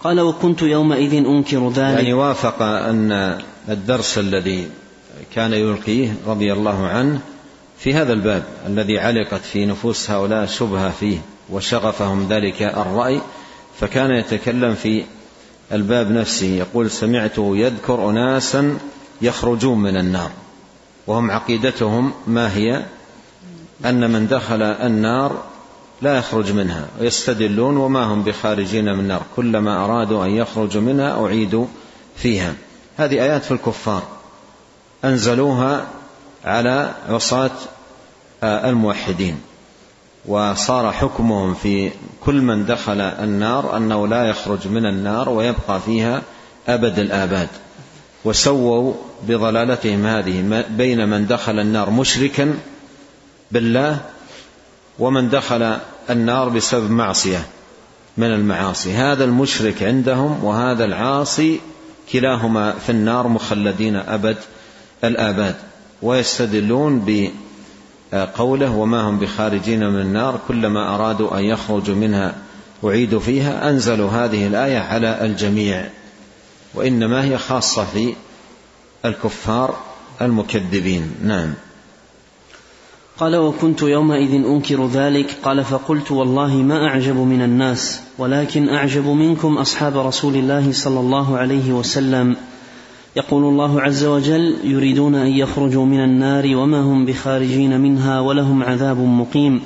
قال 0.05 0.19
وكنت 0.19 0.61
يومئذ 0.61 1.13
أنكر 1.13 1.69
ذلك. 1.69 1.97
يعني 1.97 2.13
وافق 2.13 2.61
أن 2.61 3.39
الدرس 3.69 4.17
الذي 4.17 4.67
كان 5.35 5.53
يلقيه 5.53 6.13
رضي 6.27 6.53
الله 6.53 6.87
عنه 6.87 7.19
في 7.79 7.93
هذا 7.93 8.13
الباب 8.13 8.43
الذي 8.67 8.99
علقت 8.99 9.41
في 9.41 9.65
نفوس 9.65 10.11
هؤلاء 10.11 10.45
شبهة 10.45 10.91
فيه 10.91 11.17
وشغفهم 11.49 12.27
ذلك 12.29 12.61
الرأي 12.61 13.21
فكان 13.79 14.11
يتكلم 14.11 14.75
في 14.75 15.03
الباب 15.71 16.11
نفسه 16.11 16.47
يقول 16.47 16.91
سمعته 16.91 17.57
يذكر 17.57 18.09
أناسا 18.09 18.77
يخرجون 19.21 19.79
من 19.79 19.97
النار 19.97 20.31
وهم 21.07 21.31
عقيدتهم 21.31 22.11
ما 22.27 22.55
هي؟ 22.55 22.85
أن 23.85 24.11
من 24.11 24.27
دخل 24.27 24.61
النار 24.61 25.43
لا 26.01 26.17
يخرج 26.17 26.51
منها 26.51 26.87
ويستدلون 26.99 27.77
وما 27.77 28.03
هم 28.03 28.23
بخارجين 28.23 28.85
من 28.85 28.99
النار 28.99 29.21
كلما 29.35 29.85
أرادوا 29.85 30.25
أن 30.25 30.29
يخرجوا 30.29 30.81
منها 30.81 31.25
أعيدوا 31.25 31.65
فيها. 32.15 32.53
هذه 32.97 33.13
آيات 33.13 33.43
في 33.43 33.51
الكفار 33.51 34.03
أنزلوها 35.05 35.87
على 36.45 36.91
عصاة 37.09 37.51
آه، 38.43 38.69
الموحدين 38.69 39.41
وصار 40.25 40.91
حكمهم 40.91 41.53
في 41.53 41.91
كل 42.25 42.41
من 42.41 42.65
دخل 42.65 43.01
النار 43.01 43.77
أنه 43.77 44.07
لا 44.07 44.25
يخرج 44.25 44.67
من 44.67 44.85
النار 44.85 45.29
ويبقى 45.29 45.79
فيها 45.85 46.21
أبد 46.67 46.99
الآباد. 46.99 47.47
وسووا 48.25 48.93
بضلالتهم 49.27 50.05
هذه 50.05 50.63
بين 50.69 51.09
من 51.09 51.27
دخل 51.27 51.59
النار 51.59 51.89
مشركا 51.89 52.53
بالله 53.51 53.99
ومن 54.99 55.29
دخل 55.29 55.77
النار 56.09 56.49
بسبب 56.49 56.91
معصية 56.91 57.45
من 58.17 58.33
المعاصي. 58.33 58.93
هذا 58.93 59.23
المشرك 59.23 59.83
عندهم 59.83 60.43
وهذا 60.43 60.85
العاصي 60.85 61.59
كلاهما 62.11 62.71
في 62.71 62.91
النار 62.91 63.27
مخلدين 63.27 63.95
أبد 63.95 64.37
الآباد 65.03 65.55
ويستدلون 66.01 67.05
بقوله 68.13 68.71
وما 68.71 69.01
هم 69.01 69.19
بخارجين 69.19 69.89
من 69.89 70.01
النار 70.01 70.39
كلما 70.47 70.95
أرادوا 70.95 71.37
أن 71.39 71.43
يخرجوا 71.43 71.95
منها 71.95 72.35
أعيدوا 72.83 73.19
فيها 73.19 73.69
أنزلوا 73.69 74.09
هذه 74.09 74.47
الآية 74.47 74.79
على 74.79 75.25
الجميع 75.25 75.89
وإنما 76.73 77.23
هي 77.23 77.37
خاصة 77.37 77.85
في 77.85 78.15
الكفار 79.05 79.75
المكذبين. 80.21 81.15
نعم. 81.23 81.53
قال 83.19 83.35
وكنت 83.35 83.81
يومئذ 83.81 84.33
أنكر 84.33 84.87
ذلك. 84.87 85.37
قال 85.43 85.63
فقلت 85.63 86.11
والله 86.11 86.55
ما 86.55 86.87
أعجب 86.87 87.15
من 87.15 87.41
الناس 87.41 88.01
ولكن 88.17 88.69
أعجب 88.69 89.07
منكم 89.07 89.57
أصحاب 89.57 89.97
رسول 89.97 90.35
الله 90.35 90.71
صلى 90.71 90.99
الله 90.99 91.37
عليه 91.37 91.71
وسلم. 91.71 92.35
يقول 93.15 93.43
الله 93.43 93.81
عز 93.81 94.03
وجل 94.03 94.55
يريدون 94.63 95.15
أن 95.15 95.27
يخرجوا 95.27 95.85
من 95.85 96.03
النار 96.03 96.55
وما 96.55 96.81
هم 96.81 97.05
بخارجين 97.05 97.81
منها 97.81 98.19
ولهم 98.19 98.63
عذاب 98.63 98.97
مقيم. 98.97 99.61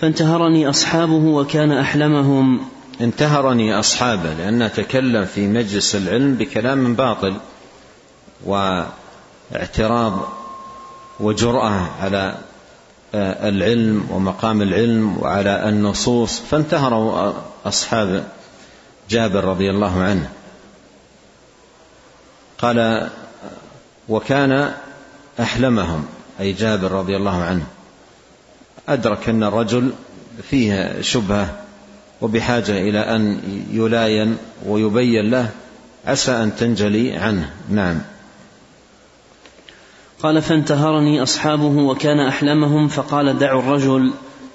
فانتهرني 0.00 0.68
أصحابه 0.68 1.24
وكان 1.26 1.72
أحلمهم. 1.72 2.60
انتهرني 3.00 3.78
أصحابه 3.78 4.34
لأنه 4.34 4.68
تكلم 4.68 5.24
في 5.24 5.46
مجلس 5.46 5.94
العلم 5.94 6.34
بكلام 6.34 6.94
باطل 6.94 7.34
واعتراض 8.46 10.28
وجرأة 11.20 11.88
على 12.02 12.34
آه، 13.14 13.48
العلم 13.48 14.06
ومقام 14.10 14.62
العلم 14.62 15.18
وعلى 15.18 15.68
النصوص. 15.68 16.40
فانتهروا 16.40 17.32
أصحاب 17.64 18.24
جابر 19.10 19.44
رضي 19.44 19.70
الله 19.70 20.02
عنه. 20.02 20.30
قال 22.58 23.08
وكان 24.08 24.72
أحلمهم 25.40 26.04
أي 26.40 26.52
جابر 26.52 26.92
رضي 26.92 27.16
الله 27.16 27.42
عنه. 27.42 27.66
أدرك 28.88 29.28
أن 29.28 29.42
الرجل 29.42 29.92
فيه 30.50 31.00
شبهة 31.00 31.54
وبحاجة 32.20 32.72
إلى 32.72 32.98
أن 32.98 33.40
يلاين 33.72 34.36
ويبين 34.66 35.30
له 35.30 35.50
عسى 36.06 36.32
أن 36.32 36.56
تنجلي 36.56 37.16
عنه. 37.16 37.50
نعم. 37.70 38.00
قال 40.24 40.42
فانتهرني 40.42 41.22
أصحابه 41.22 41.78
وكان 41.78 42.20
احلمهم 42.20 42.88
فقال 42.88 43.38
دعوا 43.38 43.62
الرجل. 43.62 44.10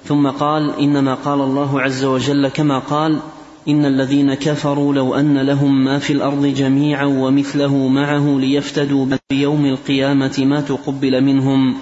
ثم 0.06 0.30
قال 0.30 0.80
إنما 0.80 1.14
قال 1.14 1.42
الله 1.42 1.82
عز 1.82 2.04
وجل 2.04 2.48
كما 2.48 2.80
قال 2.80 3.20
إن 3.68 3.86
الذين 3.86 4.34
كفروا 4.34 4.94
لو 4.94 5.16
أن 5.16 5.38
لهم 5.38 5.86
ما 5.86 6.00
في 6.00 6.14
الأرض 6.14 6.46
جميعا 6.46 7.06
ومثله 7.06 7.88
معه 7.88 8.40
ليفتدوا 8.40 9.06
بيوم 9.30 9.66
القيامة 9.66 10.36
ما 10.40 10.62
تقبل 10.62 11.24
منهم 11.24 11.76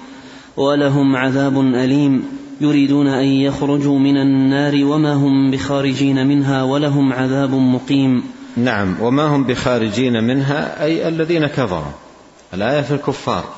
ولهم 0.56 1.16
عذاب 1.16 1.60
أليم. 1.60 2.24
يريدون 2.60 3.06
أن 3.06 3.26
يخرجوا 3.26 3.98
من 3.98 4.16
النار 4.16 4.84
وما 4.84 5.14
هم 5.14 5.50
بخارجين 5.50 6.26
منها 6.26 6.62
ولهم 6.62 7.12
عذاب 7.12 7.54
مقيم. 7.54 8.22
نعم. 8.56 8.96
وما 9.00 9.22
هم 9.36 9.44
بخارجين 9.44 10.24
منها 10.24 10.84
أي 10.84 11.08
الذين 11.08 11.46
كفروا. 11.46 11.92
الآية 12.54 12.80
في 12.80 12.94
الكفار. 12.94 13.57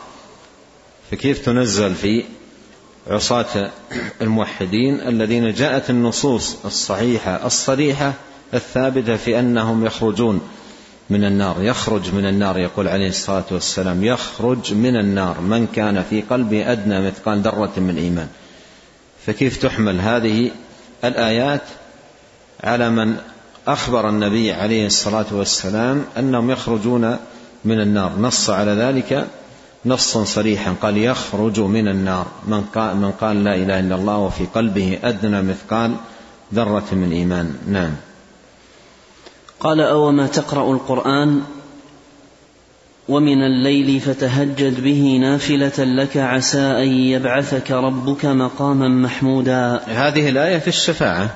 فكيف 1.10 1.44
تنزل 1.44 1.94
في 1.94 2.24
عصاة 3.06 3.70
الموحدين 4.22 5.00
الذين 5.00 5.52
جاءت 5.52 5.90
النصوص 5.90 6.56
الصحيحة 6.64 7.46
الصريحة 7.46 8.12
الثابتة 8.54 9.16
في 9.16 9.40
أنهم 9.40 9.86
يخرجون 9.86 10.40
من 11.10 11.24
النار 11.24 11.62
يخرج 11.62 12.14
من 12.14 12.26
النار 12.26 12.58
يقول 12.58 12.88
عليه 12.88 13.08
الصلاة 13.08 13.44
والسلام 13.50 14.04
يخرج 14.04 14.74
من 14.74 14.96
النار 14.96 15.40
من 15.40 15.66
كان 15.66 16.02
في 16.10 16.22
قلبه 16.22 16.72
أدنى 16.72 17.06
مثقال 17.06 17.40
ذرة 17.40 17.72
من 17.76 17.96
إيمان. 17.98 18.28
فكيف 19.26 19.56
تحمل 19.56 20.00
هذه 20.00 20.50
الآيات 21.04 21.62
على 22.64 22.90
من 22.90 23.16
أخبر 23.66 24.08
النبي 24.08 24.52
عليه 24.52 24.86
الصلاة 24.86 25.26
والسلام 25.32 26.04
أنهم 26.18 26.50
يخرجون 26.50 27.16
من 27.64 27.80
النار؟ 27.80 28.12
نص 28.18 28.50
على 28.50 28.70
ذلك 28.70 29.26
نصا 29.86 30.24
صريحا 30.24 30.74
قال 30.82 30.96
يخرج 30.96 31.60
من 31.60 31.88
النار. 31.88 32.26
من 32.48 32.64
قال, 32.74 32.96
من 32.96 33.10
قال 33.10 33.44
لا 33.44 33.54
إله 33.54 33.80
إلا 33.80 33.94
الله 33.94 34.18
وفي 34.18 34.46
قلبه 34.54 34.98
أدنى 35.04 35.42
مثقال 35.42 35.96
ذرة 36.54 36.84
من 36.92 37.12
إيمان. 37.12 37.54
نعم. 37.68 37.92
قال 39.60 39.80
اوما 39.80 40.26
تقرأ 40.26 40.72
القرآن 40.72 41.42
ومن 43.08 43.42
الليل 43.42 44.00
فتهجد 44.00 44.84
به 44.84 45.18
نافلة 45.20 45.84
لك 45.84 46.16
عسى 46.16 46.60
أن 46.60 46.88
يبعثك 46.88 47.70
ربك 47.70 48.24
مقاما 48.24 48.88
محمودا. 48.88 49.80
هذه 49.86 50.28
الآية 50.28 50.58
في 50.58 50.68
الشفاعة. 50.68 51.30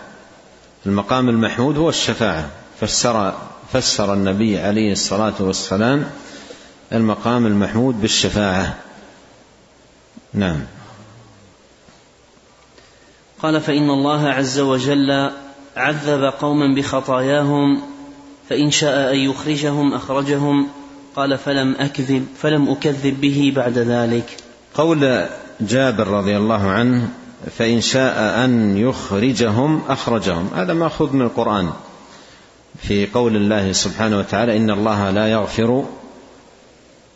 المقام 0.87 1.29
المحمود 1.29 1.79
هو 1.79 1.89
الشفاعة. 1.89 2.49
فسر 2.81 3.35
فسر 3.73 4.15
النبي 4.15 4.59
عليه 4.59 4.93
الصلاة 4.93 5.35
والسلام 5.41 6.05
المقام 6.93 7.47
المحمود 7.47 8.01
بالشفاعة. 8.01 8.75
نعم. 10.35 10.61
قال 13.43 13.61
فإن 13.61 13.91
الله 13.91 14.29
عز 14.29 14.59
وجل 14.59 15.31
عذب 15.77 16.25
قوما 16.25 16.75
بخطاياهم 16.75 17.83
فإن 18.49 18.71
شاء 18.71 19.15
أن 19.15 19.19
يخرجهم 19.19 19.95
أخرجهم. 19.95 20.69
قال 21.17 21.39
فلم 21.39 21.75
أكذب 21.79 22.27
فلم 22.39 22.71
أكذب 22.71 23.21
به 23.21 23.53
بعد 23.57 23.79
ذلك. 23.79 24.37
قول 24.75 25.27
جابر 25.61 26.07
رضي 26.07 26.37
الله 26.37 26.71
عنه 26.71 27.09
فإن 27.59 27.81
شاء 27.81 28.45
أن 28.45 28.79
يخرجهم 28.79 29.83
أخرجهم. 29.89 30.51
هذا 30.55 30.73
مأخوذ 30.73 31.13
من 31.13 31.23
القرآن. 31.23 31.73
في 32.83 33.07
قول 33.07 33.37
الله 33.37 33.73
سبحانه 33.73 34.19
وتعالى 34.19 34.57
إن 34.57 34.71
الله 34.71 35.11
لا 35.11 35.27
يغفر 35.27 35.85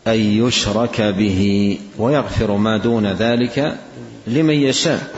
أن 0.09 0.19
يشرك 0.19 1.01
به 1.01 1.79
ويغفر 1.97 2.51
ما 2.51 2.77
دون 2.77 3.07
ذلك 3.07 3.77
لمن 4.27 4.53
يشاء. 4.53 5.15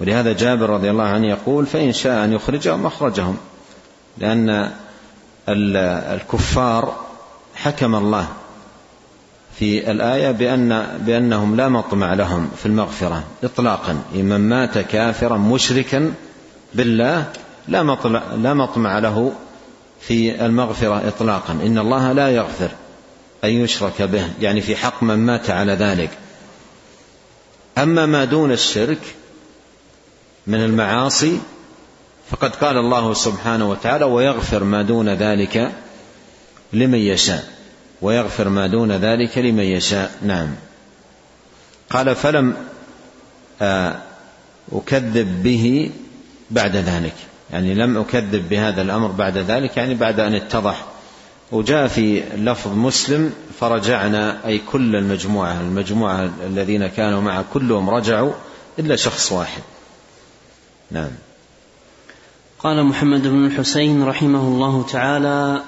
ولهذا 0.00 0.32
جابر 0.32 0.70
رضي 0.70 0.90
الله 0.90 1.04
عنه 1.04 1.26
يقول 1.26 1.66
فإن 1.66 1.92
شاء 1.92 2.24
أن 2.24 2.32
يخرجهم 2.32 2.86
أخرجهم. 2.86 3.36
لأن 4.18 4.70
الكفار 5.48 6.94
حكم 7.54 7.94
الله 7.94 8.26
في 9.58 9.90
الآية 9.90 10.30
بأن 10.30 10.98
بأنهم 11.06 11.56
لا 11.56 11.68
مطمع 11.68 12.14
لهم 12.14 12.50
في 12.56 12.66
المغفرة 12.66 13.24
إطلاقا. 13.44 14.02
من 14.14 14.48
مات 14.48 14.78
كافرا 14.78 15.36
مشركا 15.36 16.12
بالله 16.74 17.24
لا 17.68 17.82
مطمع, 17.82 18.22
لا 18.34 18.54
مطمع 18.54 18.98
له 18.98 19.32
في 20.00 20.44
المغفرة 20.44 21.08
إطلاقا. 21.08 21.52
إن 21.52 21.78
الله 21.78 22.12
لا 22.12 22.28
يغفر. 22.28 22.70
أن 23.44 23.50
يشرك 23.50 24.02
به 24.02 24.28
يعني 24.40 24.60
في 24.60 24.76
حق 24.76 25.02
من 25.02 25.18
مات 25.18 25.50
على 25.50 25.72
ذلك. 25.72 26.10
أما 27.78 28.06
ما 28.06 28.24
دون 28.24 28.52
الشرك 28.52 28.98
من 30.46 30.64
المعاصي 30.64 31.40
فقد 32.30 32.56
قال 32.56 32.76
الله 32.76 33.14
سبحانه 33.14 33.70
وتعالى 33.70 34.04
ويغفر 34.04 34.64
ما 34.64 34.82
دون 34.82 35.08
ذلك 35.08 35.72
لمن 36.72 36.98
يشاء. 36.98 37.48
ويغفر 38.02 38.48
ما 38.48 38.66
دون 38.66 38.92
ذلك 38.92 39.38
لمن 39.38 39.64
يشاء. 39.64 40.12
نعم. 40.22 40.48
قال 41.90 42.16
فلم 42.16 42.56
آه، 43.62 43.96
أكذب 44.72 45.42
به 45.42 45.90
بعد 46.50 46.76
ذلك. 46.76 47.14
يعني 47.52 47.74
لم 47.74 47.98
أكذب 47.98 48.48
بهذا 48.48 48.82
الأمر 48.82 49.08
بعد 49.08 49.38
ذلك 49.38 49.76
يعني 49.76 49.94
بعد 49.94 50.20
أن 50.20 50.34
اتضح 50.34 50.89
وجاء 51.52 51.88
في 51.88 52.22
لفظ 52.36 52.72
مسلم 52.72 53.32
فرجعنا 53.60 54.46
أي 54.46 54.58
كل 54.58 54.96
المجموعة 54.96 55.60
المجموعة 55.60 56.30
الذين 56.46 56.86
كانوا 56.86 57.20
معه 57.20 57.44
كلهم 57.54 57.90
رجعوا 57.90 58.32
إلا 58.78 58.96
شخص 58.96 59.32
واحد. 59.32 59.62
نعم. 60.90 61.10
قال 62.58 62.84
محمد 62.84 63.26
بن 63.26 63.46
الحسين 63.46 64.04
رحمه 64.04 64.40
الله 64.40 64.86
تعالى 64.92 65.62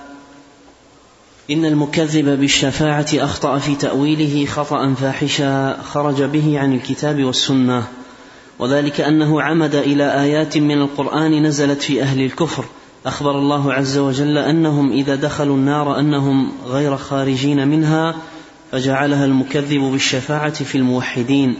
إن 1.50 1.64
المكذب 1.64 2.40
بالشفاعة 2.40 3.06
أخطأ 3.14 3.58
في 3.58 3.74
تأويله 3.74 4.46
خطأ 4.46 4.94
فاحشا 4.94 5.82
خرج 5.82 6.22
به 6.22 6.60
عن 6.60 6.72
الكتاب 6.72 7.24
والسنة 7.24 7.88
وذلك 8.58 9.00
أنه 9.00 9.42
عمد 9.42 9.74
إلى 9.74 10.22
آيات 10.22 10.58
من 10.58 10.82
القرآن 10.82 11.42
نزلت 11.46 11.82
في 11.82 12.02
أهل 12.02 12.20
الكفر. 12.20 12.64
أخبر 13.06 13.38
الله 13.38 13.72
عز 13.72 13.98
وجل 13.98 14.38
أنهم 14.38 14.92
إذا 14.92 15.14
دخلوا 15.14 15.56
النار 15.56 15.98
أنهم 15.98 16.52
غير 16.66 16.96
خارجين 16.96 17.68
منها 17.68 18.14
فجعلها 18.72 19.24
المكذب 19.24 19.80
بالشفاعة 19.80 20.64
في 20.64 20.78
الموحدين. 20.78 21.56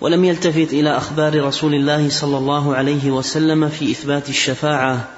ولم 0.00 0.24
يلتفت 0.24 0.72
إلى 0.72 0.96
أخبار 0.96 1.44
رسول 1.44 1.74
الله 1.74 2.08
صلى 2.08 2.38
الله 2.38 2.74
عليه 2.74 3.10
وسلم 3.10 3.68
في 3.68 3.90
إثبات 3.90 4.28
الشفاعة 4.28 5.08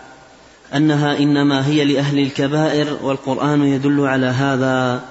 أنها 0.75 1.19
إنما 1.19 1.67
هي 1.67 1.85
لأهل 1.85 2.19
الكبائر 2.19 2.97
والقرآن 3.03 3.63
يدل 3.63 4.01
على 4.01 4.27
هذا 4.27 5.05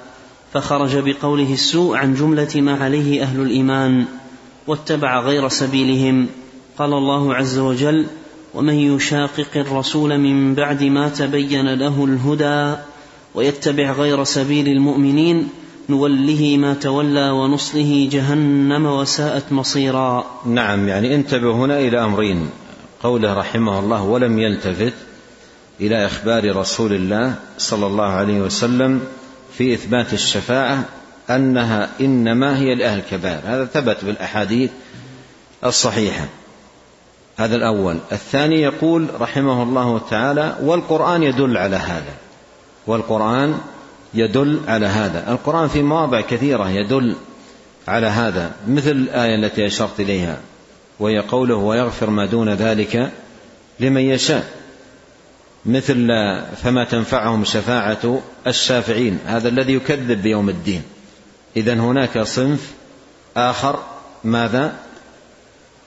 فخرج 0.53 0.97
بقوله 0.97 1.53
السوء 1.53 1.97
عن 1.97 2.13
جملة 2.13 2.49
ما 2.55 2.83
عليه 2.83 3.23
أهل 3.23 3.41
الإيمان 3.41 4.05
واتبع 4.67 5.19
غير 5.19 5.47
سبيلهم. 5.47 6.27
قال 6.77 6.93
الله 6.93 7.35
عز 7.35 7.57
وجل 7.59 8.05
ومن 8.53 8.73
يشاقق 8.73 9.47
الرسول 9.55 10.17
من 10.17 10.55
بعد 10.55 10.83
ما 10.83 11.09
تبين 11.09 11.73
له 11.73 12.05
الهدى 12.05 12.81
ويتبع 13.35 13.91
غير 13.91 14.23
سبيل 14.23 14.67
المؤمنين 14.67 15.49
نوله 15.89 16.57
ما 16.57 16.73
تولى 16.73 17.29
ونصله 17.29 18.09
جهنم 18.11 18.85
وساءت 18.85 19.51
مصيرا. 19.51 20.25
نعم 20.45 20.87
يعني 20.87 21.15
انتبه 21.15 21.51
هنا 21.51 21.79
إلى 21.79 22.03
أمرين. 22.03 22.49
قوله 23.03 23.33
رحمه 23.33 23.79
الله 23.79 24.03
ولم 24.03 24.39
يلتفت 24.39 24.93
إلى 25.81 26.05
إخبار 26.05 26.55
رسول 26.55 26.93
الله 26.93 27.35
صلى 27.57 27.85
الله 27.85 28.05
عليه 28.05 28.41
وسلم 28.41 29.01
في 29.57 29.73
إثبات 29.73 30.13
الشفاعة 30.13 30.85
أنها 31.29 31.89
إنما 32.01 32.59
هي 32.59 32.75
لأهل 32.75 32.99
الكبائر 32.99 33.41
هذا 33.45 33.65
ثبت 33.65 34.05
بالأحاديث 34.05 34.69
الصحيحة. 35.65 36.25
هذا 37.39 37.55
الأول. 37.55 37.97
الثاني 38.11 38.61
يقول 38.61 39.07
رحمه 39.21 39.63
الله 39.63 40.01
تعالى 40.09 40.57
والقرآن 40.61 41.23
يدل 41.23 41.57
على 41.57 41.75
هذا. 41.75 42.13
والقرآن 42.87 43.57
يدل 44.13 44.59
على 44.67 44.85
هذا. 44.85 45.31
القرآن 45.31 45.67
في 45.67 45.81
مواضع 45.81 46.21
كثيرة 46.21 46.69
يدل 46.69 47.15
على 47.87 48.07
هذا 48.07 48.51
مثل 48.67 48.91
الآية 48.91 49.35
التي 49.35 49.65
أشرت 49.65 49.99
إليها 49.99 50.37
وهي 50.99 51.19
قوله 51.19 51.55
ويغفر 51.55 52.09
ما 52.09 52.25
دون 52.25 52.49
ذلك 52.49 53.11
لمن 53.79 54.01
يشاء. 54.01 54.45
مثل 55.65 56.07
فما 56.63 56.83
تنفعهم 56.83 57.43
شفاعة 57.43 58.19
الشافعين 58.47 59.19
هذا 59.25 59.49
الذي 59.49 59.73
يكذب 59.73 60.21
بيوم 60.21 60.49
الدين. 60.49 60.83
إذا 61.57 61.73
هناك 61.73 62.19
صنف 62.19 62.71
آخر. 63.37 63.79
ماذا؟ 64.23 64.73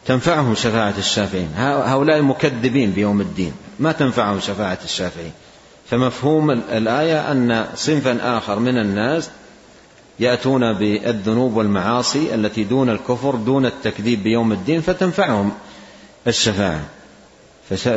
تنفعهم 0.07 0.55
شفاعة 0.55 0.95
الشافعين. 0.99 1.49
هؤلاء 1.57 2.23
مكذبين 2.23 2.91
بيوم 2.91 3.21
الدين. 3.21 3.53
ما 3.79 3.93
تنفعهم 3.93 4.41
شفاعة 4.41 4.79
الشافعين. 4.85 5.33
فمفهوم 5.91 6.51
الآية 6.51 7.33
أن 7.33 7.67
صنفا 7.75 8.39
آخر 8.39 8.59
من 8.59 8.79
الناس 8.79 9.31
يأتون 10.21 10.73
بالذنوب 10.73 11.57
والمعاصي 11.57 12.35
التي 12.35 12.65
دون 12.65 12.89
الكفر 12.89 13.35
دون 13.35 13.67
التكذيب 13.67 14.23
بيوم 14.23 14.53
الدين 14.53 14.81
فتنفعهم 14.81 15.53
الشفاعة. 16.27 16.81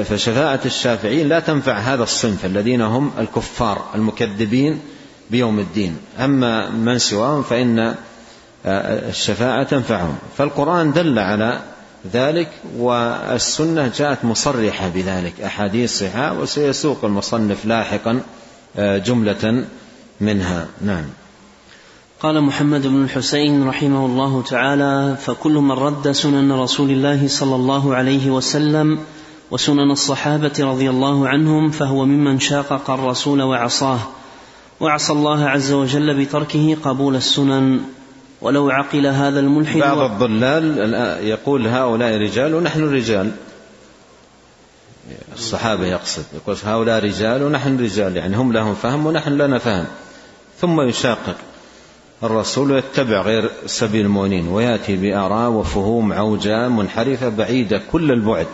فشفاعة 0.04 0.60
الشافعين 0.66 1.30
لا 1.30 1.40
تنفع 1.40 1.78
هذا 1.78 2.04
الصنف 2.04 2.46
الذين 2.46 2.82
هم 2.82 3.12
الكفار 3.20 3.86
المكذبين 3.96 4.80
بيوم 5.32 5.60
الدين. 5.60 5.98
أما 6.20 6.70
من 6.70 6.98
سواهم 6.98 7.44
فإن 7.44 7.96
آه، 8.66 9.10
الشفاعة 9.10 9.64
تنفعهم. 9.64 10.18
فالقرآن 10.38 10.94
دل 10.94 11.20
على 11.20 11.60
ذلك 12.14 12.50
والسنة 12.78 13.88
جاءت 13.88 14.26
مصرحة 14.26 14.88
بذلك 14.90 15.42
أحاديث 15.42 16.00
صحة 16.00 16.40
وسيسوق 16.40 17.06
المصنف 17.06 17.66
لاحقا 17.66 18.22
آه، 18.78 18.98
جملة 18.98 19.66
منها. 20.22 20.68
نعم. 20.82 21.04
قال 22.22 22.42
محمد 22.42 22.88
بن 22.88 23.04
الحسين 23.04 23.68
رحمه 23.68 24.06
الله 24.06 24.42
تعالى 24.42 25.18
فكل 25.22 25.54
من 25.54 25.72
رد 25.72 26.12
سنن 26.12 26.52
رسول 26.52 26.90
الله 26.90 27.28
صلى 27.28 27.56
الله 27.56 27.96
عليه 27.96 28.32
وسلم 28.32 29.00
وسنن 29.52 29.92
الصحابة 29.92 30.54
رضي 30.60 30.90
الله 30.90 31.28
عنهم 31.28 31.72
فهو 31.72 32.06
ممن 32.06 32.40
شاقق 32.40 32.90
الرسول 32.90 33.42
وعصاه. 33.42 34.00
وعصى 34.80 35.14
الله 35.14 35.46
عز 35.46 35.72
وجل 35.72 36.26
بتركه 36.26 36.78
قبول 36.84 37.16
السنن. 37.16 37.80
ولو 38.46 38.70
عقل 38.70 39.08
هذا 39.08 39.40
الملحد 39.40 39.80
بعض 39.80 39.98
الضلال 39.98 40.94
يقول 41.24 41.68
هؤلاء 41.68 42.18
رجال 42.18 42.56
ونحن 42.56 42.94
رجال. 42.94 43.32
الصحابة 45.34 45.86
يقصد 45.86 46.24
يقول 46.36 46.58
هؤلاء 46.66 47.04
رجال 47.04 47.44
ونحن 47.44 47.80
رجال 47.80 48.18
يعني 48.18 48.38
هم 48.38 48.54
لهم 48.54 48.76
فهم 48.76 49.06
ونحن 49.06 49.32
لنا 49.32 49.58
فهم. 49.58 49.86
ثم 50.62 50.82
يشاقق 50.82 51.36
الرسول 52.24 52.78
يتبع 52.78 53.22
غير 53.22 53.50
سبيل 53.66 54.06
المؤمنين 54.06 54.48
ويأتي 54.48 54.96
بآراء 54.96 55.52
وفهوم 55.52 56.14
عوجاء 56.14 56.70
منحرفة 56.70 57.30
بعيدة 57.30 57.82
كل 57.92 58.12
البعد 58.12 58.48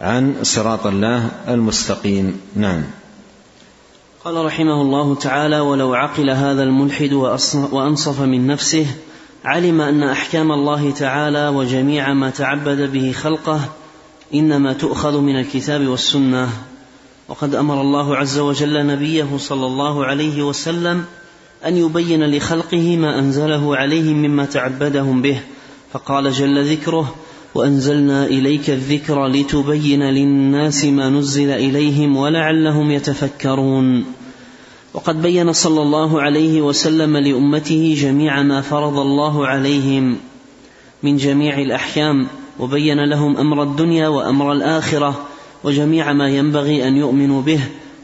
عن 0.00 0.34
صراط 0.42 0.86
الله 0.86 1.30
المستقيم. 1.48 2.40
نعم. 2.56 2.84
قال 4.24 4.44
رحمه 4.44 4.82
الله 4.82 5.14
تعالى 5.14 5.60
ولو 5.60 5.94
عقل 5.94 6.30
هذا 6.30 6.62
الملحد 6.62 7.12
وأنصف 7.72 8.20
من 8.20 8.46
نفسه 8.46 8.86
علم 9.44 9.80
أن 9.80 10.02
أحكام 10.02 10.52
الله 10.52 10.90
تعالى 10.90 11.48
وجميع 11.48 12.12
ما 12.12 12.30
تعبد 12.30 12.92
به 12.92 13.12
خلقه 13.12 13.60
إنما 14.34 14.72
تؤخذ 14.72 15.20
من 15.20 15.40
الكتاب 15.40 15.86
والسنة 15.86 16.48
وقد 17.28 17.54
أمر 17.54 17.80
الله 17.80 18.16
عز 18.16 18.38
وجل 18.38 18.86
نبيه 18.86 19.26
صلى 19.36 19.66
الله 19.66 20.04
عليه 20.04 20.42
وسلم 20.42 21.04
أن 21.66 21.76
يبين 21.76 22.30
لخلقه 22.36 22.96
ما 22.96 23.18
أنزله 23.18 23.76
عليهم 23.76 24.16
مما 24.16 24.44
تعبدهم 24.44 25.22
به 25.22 25.40
فقال 25.92 26.32
جل 26.32 26.64
ذكره 26.72 27.14
وأنزلنا 27.54 28.26
إليك 28.26 28.70
الذكر 28.70 29.26
لتبين 29.26 30.02
للناس 30.02 30.84
ما 30.84 31.08
نزل 31.08 31.50
إليهم 31.50 32.16
ولعلهم 32.16 32.90
يتفكرون. 32.90 34.04
وقد 34.94 35.22
بين 35.22 35.52
صلى 35.52 35.82
الله 35.82 36.22
عليه 36.22 36.62
وسلم 36.62 37.16
لأمته 37.16 37.96
جميع 37.98 38.42
ما 38.42 38.60
فرض 38.60 38.98
الله 38.98 39.46
عليهم 39.46 40.16
من 41.02 41.16
جميع 41.16 41.58
الأحكام 41.58 42.26
وبين 42.60 43.04
لهم 43.04 43.36
أمر 43.36 43.62
الدنيا 43.62 44.08
وأمر 44.08 44.52
الآخرة 44.52 45.26
وجميع 45.64 46.12
ما 46.12 46.28
ينبغي 46.28 46.88
أن 46.88 46.96
يؤمنوا 46.96 47.42
به 47.42 47.60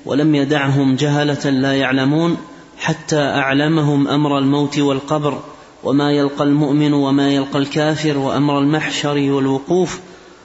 ولم 0.07 0.35
يدعهم 0.35 0.95
جهلة 0.95 1.51
لا 1.51 1.75
يعلمون 1.75 2.37
حتى 2.79 3.21
أعلمهم 3.21 4.09
أمر 4.09 4.39
الموت 4.39 4.79
والقبر 4.79 5.41
وما 5.85 6.13
يلقى 6.13 6.45
المؤمن 6.45 6.93
وما 6.93 7.31
يلقى 7.31 7.59
الكافر 7.59 8.19
وأمر 8.19 8.59
المحشر 8.59 9.17
والوقوف 9.17 10.01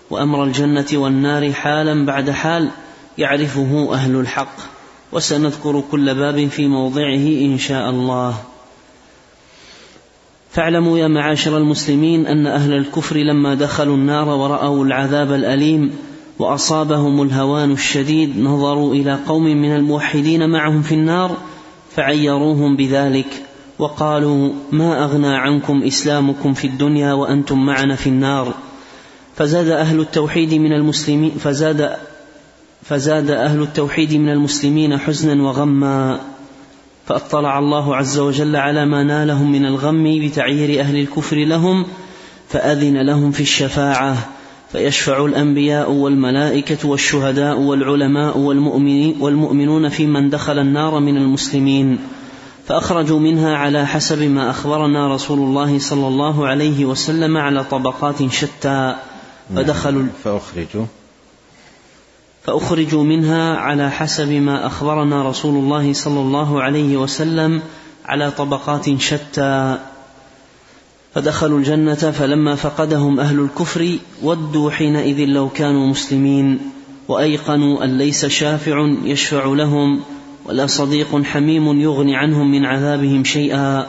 وأمر 0.09 0.43
الجنة 0.43 0.85
والنار 0.93 1.53
حالا 1.53 2.05
بعد 2.05 2.29
حال 2.29 2.69
يعرفه 3.17 3.93
أهل 3.93 4.15
الحق. 4.15 4.55
وسنذكر 5.11 5.83
كل 5.91 6.15
باب 6.15 6.47
في 6.47 6.67
موضعه 6.67 7.45
إن 7.45 7.57
شاء 7.57 7.89
الله. 7.89 8.37
فاعلموا 10.51 10.97
يا 10.97 11.07
معاشر 11.07 11.57
المسلمين 11.57 12.27
أن 12.27 12.47
أهل 12.47 12.73
الكفر 12.73 13.17
لما 13.17 13.55
دخلوا 13.55 13.95
النار 13.95 14.29
ورأوا 14.29 14.85
العذاب 14.85 15.33
الأليم 15.33 15.95
وأصابهم 16.39 17.21
الهوان 17.21 17.71
الشديد 17.71 18.39
نظروا 18.39 18.93
إلى 18.93 19.19
قوم 19.27 19.43
من 19.43 19.75
الموحدين 19.75 20.49
معهم 20.49 20.81
في 20.81 20.95
النار 20.95 21.37
فعيروهم 21.95 22.75
بذلك. 22.75 23.48
وقالوا 23.79 24.51
ما 24.71 25.03
أغنى 25.03 25.35
عنكم 25.35 25.83
إسلامكم 25.83 26.53
في 26.53 26.67
الدنيا 26.67 27.13
وأنتم 27.13 27.65
معنا 27.65 27.95
في 27.95 28.07
النار. 28.07 28.53
فزاد 29.35 29.67
أهل 29.67 29.99
التوحيد 29.99 30.53
من 30.53 30.73
المسلمين 30.73 31.31
فزاد 31.31 31.95
فزاد 32.83 33.31
أهل 33.31 33.61
التوحيد 33.61 34.13
من 34.13 34.29
المسلمين 34.29 34.97
حزنا 34.97 35.43
وغما. 35.43 36.19
فأطلع 37.05 37.59
الله 37.59 37.95
عز 37.95 38.19
وجل 38.19 38.55
على 38.55 38.85
ما 38.85 39.03
نالهم 39.03 39.51
من 39.51 39.65
الغم 39.65 40.03
بتعيير 40.03 40.81
أهل 40.81 40.99
الكفر 40.99 41.37
لهم 41.37 41.85
فأذن 42.49 42.97
لهم 42.97 43.31
في 43.31 43.41
الشفاعة. 43.41 44.17
فيشفع 44.71 45.25
الأنبياء 45.25 45.91
والملائكة 45.91 46.89
والشهداء 46.89 47.59
والعلماء 47.59 48.37
والمؤمنون 49.19 49.89
في 49.89 50.05
من 50.05 50.29
دخل 50.29 50.59
النار 50.59 50.99
من 50.99 51.17
المسلمين. 51.17 51.99
فأخرجوا 52.69 53.19
منها 53.19 53.55
على 53.55 53.87
حسب 53.87 54.21
ما 54.21 54.49
أخبرنا 54.49 55.15
رسول 55.15 55.39
الله 55.39 55.79
صلى 55.79 56.07
الله 56.07 56.47
عليه 56.47 56.85
وسلم 56.85 57.37
على 57.37 57.63
طبقات 57.63 58.31
شتى. 58.31 58.95
فدخلوا 59.55 60.05
فأخرجوا. 60.23 60.85
فأخرجوا 62.43 63.03
منها 63.03 63.57
على 63.57 63.91
حسب 63.91 64.31
ما 64.31 64.65
أخبرنا 64.65 65.29
رسول 65.29 65.63
الله 65.63 65.93
صلى 65.93 66.19
الله 66.19 66.61
عليه 66.61 66.97
وسلم 66.97 67.61
على 68.05 68.31
طبقات 68.31 68.99
شتى. 68.99 69.77
فدخلوا 71.15 71.59
الجنة 71.59 71.95
فلما 71.95 72.55
فقدهم 72.55 73.19
أهل 73.19 73.39
الكفر 73.39 73.97
ودوا 74.23 74.71
حينئذ 74.71 75.25
لو 75.25 75.49
كانوا 75.49 75.87
مسلمين 75.87 76.59
وأيقنوا 77.07 77.83
أن 77.83 77.97
ليس 77.97 78.25
شافع 78.25 78.95
يشفع 79.03 79.45
لهم 79.45 80.01
ولا 80.49 80.65
صديق 80.65 81.23
حميم 81.23 81.81
يغني 81.81 82.15
عنهم 82.15 82.51
من 82.51 82.65
عذابهم 82.65 83.23
شيئا. 83.23 83.87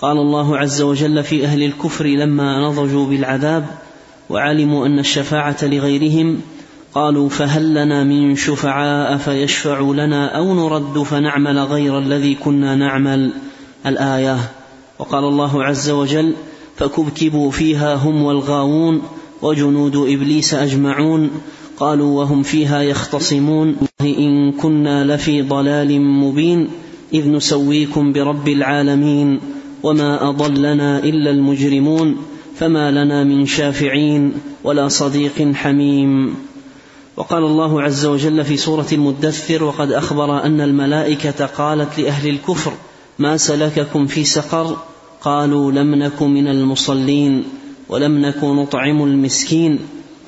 قال 0.00 0.16
الله 0.16 0.58
عز 0.58 0.82
وجل 0.82 1.24
في 1.24 1.44
أهل 1.44 1.62
الكفر 1.62 2.06
لما 2.06 2.68
نضجوا 2.68 3.06
بالعذاب 3.06 3.66
وعلموا 4.30 4.86
أن 4.86 4.98
الشفاعة 4.98 5.56
لغيرهم 5.62 6.40
قالوا 6.94 7.28
فهل 7.28 7.74
لنا 7.74 8.04
من 8.04 8.36
شفعاء 8.36 9.16
فيشفعوا 9.16 9.94
لنا 9.94 10.36
أو 10.36 10.54
نرد 10.54 11.02
فنعمل 11.02 11.58
غير 11.58 11.98
الذي 11.98 12.34
كنا 12.34 12.74
نعمل؟ 12.76 13.32
الآية. 13.86 14.38
وقال 14.98 15.24
الله 15.24 15.64
عز 15.64 15.90
وجل 15.90 16.34
فكبكبوا 16.76 17.50
فيها 17.50 17.94
هم 17.94 18.22
والغاوون 18.22 19.02
وجنود 19.42 19.96
إبليس 19.96 20.54
أجمعون. 20.54 21.30
قالوا 21.82 22.18
وهم 22.18 22.42
فيها 22.42 22.82
يختصمون. 22.82 23.76
إن 24.00 24.52
كنا 24.52 25.14
لفي 25.14 25.42
ضلال 25.42 26.00
مبين 26.00 26.68
إذ 27.14 27.28
نسويكم 27.28 28.12
برب 28.12 28.48
العالمين. 28.48 29.40
وما 29.82 30.28
أضلنا 30.28 30.98
إلا 30.98 31.30
المجرمون 31.30 32.16
فما 32.54 32.90
لنا 32.90 33.24
من 33.24 33.46
شافعين 33.46 34.32
ولا 34.64 34.88
صديق 34.88 35.52
حميم. 35.54 36.34
وقال 37.16 37.44
الله 37.44 37.82
عز 37.82 38.06
وجل 38.06 38.44
في 38.44 38.56
سورة 38.56 38.86
المدثر 38.92 39.64
وقد 39.64 39.92
أخبر 39.92 40.44
أن 40.44 40.60
الملائكة 40.60 41.46
قالت 41.46 41.98
لأهل 41.98 42.28
الكفر 42.28 42.72
ما 43.18 43.36
سلككم 43.36 44.06
في 44.06 44.24
سقر؟ 44.24 44.76
قالوا 45.22 45.72
لم 45.72 45.94
نك 45.94 46.22
من 46.22 46.48
المصلين 46.48 47.44
ولم 47.88 48.18
نك 48.18 48.44
نطعم 48.44 49.02
المسكين. 49.04 49.78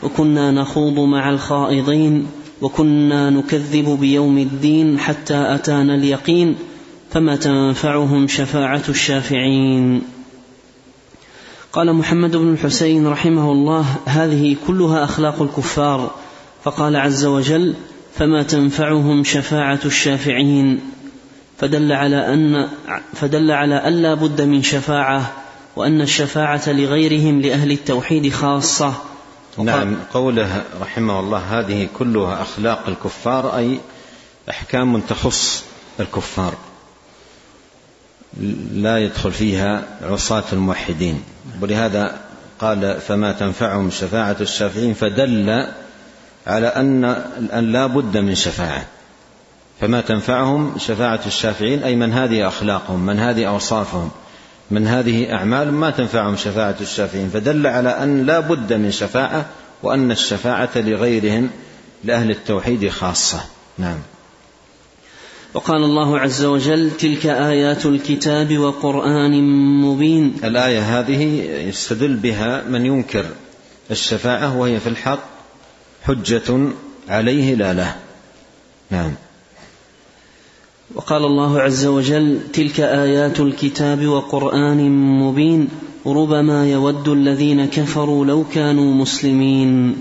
وكنا 0.02 0.50
نخوض 0.50 1.00
مع 1.00 1.30
الخائضين 1.30 2.26
وكنا 2.62 3.30
نكذب 3.30 3.98
بيوم 4.00 4.38
الدين 4.38 4.98
حتى 4.98 5.54
أتانا 5.54 5.94
اليقين 5.94 6.56
فما 7.10 7.36
تنفعهم 7.36 8.28
شفاعة 8.28 8.82
الشافعين. 8.88 10.02
قال 11.72 11.92
محمد 11.92 12.36
بن 12.36 12.52
الحسين 12.52 13.06
رحمه 13.06 13.52
الله 13.52 13.84
هذه 14.04 14.56
كلها 14.66 15.04
أخلاق 15.04 15.42
الكفار. 15.42 16.14
فقال 16.64 16.96
عز 16.96 17.24
وجل 17.24 17.74
فما 18.14 18.42
تنفعهم 18.42 19.24
شفاعة 19.24 19.80
الشافعين. 19.84 20.80
فدل 21.58 21.92
على 21.92 22.34
أن 22.34 22.68
فدل 23.12 23.50
على 23.50 23.74
أن 23.74 23.92
لا 23.92 24.14
بد 24.14 24.42
من 24.42 24.62
شفاعة 24.62 25.32
وأن 25.76 26.00
الشفاعة 26.00 26.68
لغيرهم 26.68 27.40
لأهل 27.40 27.72
التوحيد 27.72 28.32
خاصة. 28.32 28.94
نعم 29.58 29.96
قوله 30.14 30.64
رحمه 30.80 31.20
الله 31.20 31.38
هذه 31.38 31.88
كلها 31.98 32.42
أخلاق 32.42 32.88
الكفار 32.88 33.56
أي 33.56 33.80
أحكام 34.50 35.00
تخص 35.00 35.64
الكفار. 36.00 36.54
لا 38.72 38.98
يدخل 38.98 39.32
فيها 39.32 39.82
عصاة 40.02 40.44
الموحدين. 40.52 41.22
ولهذا 41.60 42.20
قال 42.60 43.00
فما 43.00 43.32
تنفعهم 43.32 43.90
شفاعة 43.90 44.36
الشافعين 44.40 44.94
فدل 44.94 45.66
على 46.46 46.66
أن 46.66 47.04
أن 47.52 47.72
لا 47.72 47.86
بد 47.86 48.16
من 48.16 48.34
شفاعة. 48.34 48.86
فما 49.80 50.00
تنفعهم 50.00 50.78
شفاعة 50.78 51.20
الشافعين 51.26 51.82
أي 51.82 51.96
من 51.96 52.12
هذه 52.12 52.48
أخلاقهم 52.48 53.06
من 53.06 53.18
هذه 53.18 53.48
أوصافهم. 53.48 54.10
من 54.70 54.86
هذه 54.86 55.32
أعمال 55.32 55.72
ما 55.72 55.90
تنفعهم 55.90 56.36
شفاعة 56.36 56.76
الشافعين 56.80 57.28
فدل 57.28 57.66
على 57.66 57.88
أن 57.88 58.26
لا 58.26 58.40
بد 58.40 58.72
من 58.72 58.90
شفاعة 58.90 59.46
وأن 59.82 60.10
الشفاعة 60.10 60.70
لغيرهم 60.76 61.50
لأهل 62.04 62.30
التوحيد 62.30 62.88
خاصة. 62.88 63.40
نعم. 63.78 63.98
وقال 65.54 65.84
الله 65.84 66.18
عز 66.18 66.44
وجل 66.44 66.90
تلك 66.90 67.26
آيات 67.26 67.86
الكتاب 67.86 68.58
وقرآن 68.58 69.42
مبين. 69.82 70.36
الآية 70.44 71.00
هذه 71.00 71.22
يستدل 71.68 72.16
بها 72.16 72.62
من 72.62 72.86
ينكر 72.86 73.24
الشفاعة 73.90 74.56
وهي 74.56 74.80
في 74.80 74.86
الحق 74.86 75.24
حجة 76.04 76.68
عليه 77.08 77.54
لا 77.54 77.72
له. 77.72 77.96
نعم. 78.90 79.14
وقال 80.92 81.24
الله 81.24 81.60
عز 81.60 81.86
وجل 81.86 82.38
تلك 82.52 82.80
آيات 82.80 83.40
الكتاب 83.40 84.06
وقرآن 84.06 84.90
مبين 85.20 85.68
ربما 86.06 86.70
يود 86.70 87.08
الذين 87.08 87.64
كفروا 87.64 88.24
لو 88.24 88.44
كانوا 88.52 88.94
مسلمين. 88.94 89.96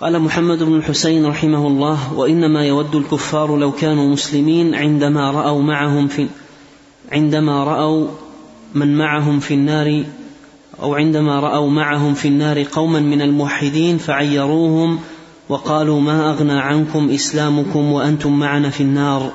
قال 0.00 0.20
محمد 0.20 0.62
بن 0.62 0.74
الحسين 0.76 1.26
رحمه 1.26 1.66
الله 1.66 2.14
وإنما 2.14 2.66
يود 2.66 2.94
الكفار 2.94 3.56
لو 3.56 3.72
كانوا 3.72 4.08
مسلمين 4.08 4.74
عندما 4.74 5.30
رأوا 5.30 5.62
معهم 5.62 6.08
في 6.08 6.26
عندما 7.12 7.64
رأوا 7.64 8.08
من 8.74 8.98
معهم 8.98 9.40
في 9.40 9.54
النار 9.54 10.04
أو 10.82 10.94
عندما 10.94 11.40
رأوا 11.40 11.70
معهم 11.70 12.14
في 12.14 12.28
النار 12.28 12.62
قوما 12.62 13.00
من 13.00 13.22
الموحدين 13.22 13.98
فعيروهم 13.98 14.98
وقالوا 15.48 16.00
ما 16.00 16.30
أغنى 16.30 16.60
عنكم 16.60 17.10
إسلامكم 17.10 17.92
وأنتم 17.92 18.38
معنا 18.38 18.70
في 18.70 18.82
النار. 18.82 19.32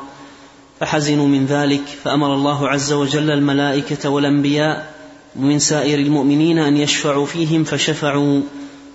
فحزنوا 0.81 1.27
من 1.27 1.45
ذلك 1.45 1.81
فأمر 2.03 2.33
الله 2.33 2.69
عز 2.69 2.93
وجل 2.93 3.31
الملائكة 3.31 4.09
والأنبياء 4.09 4.93
ومن 5.35 5.59
سائر 5.59 5.99
المؤمنين 5.99 6.59
أن 6.59 6.77
يشفعوا 6.77 7.25
فيهم 7.25 7.63
فشفعوا 7.63 8.41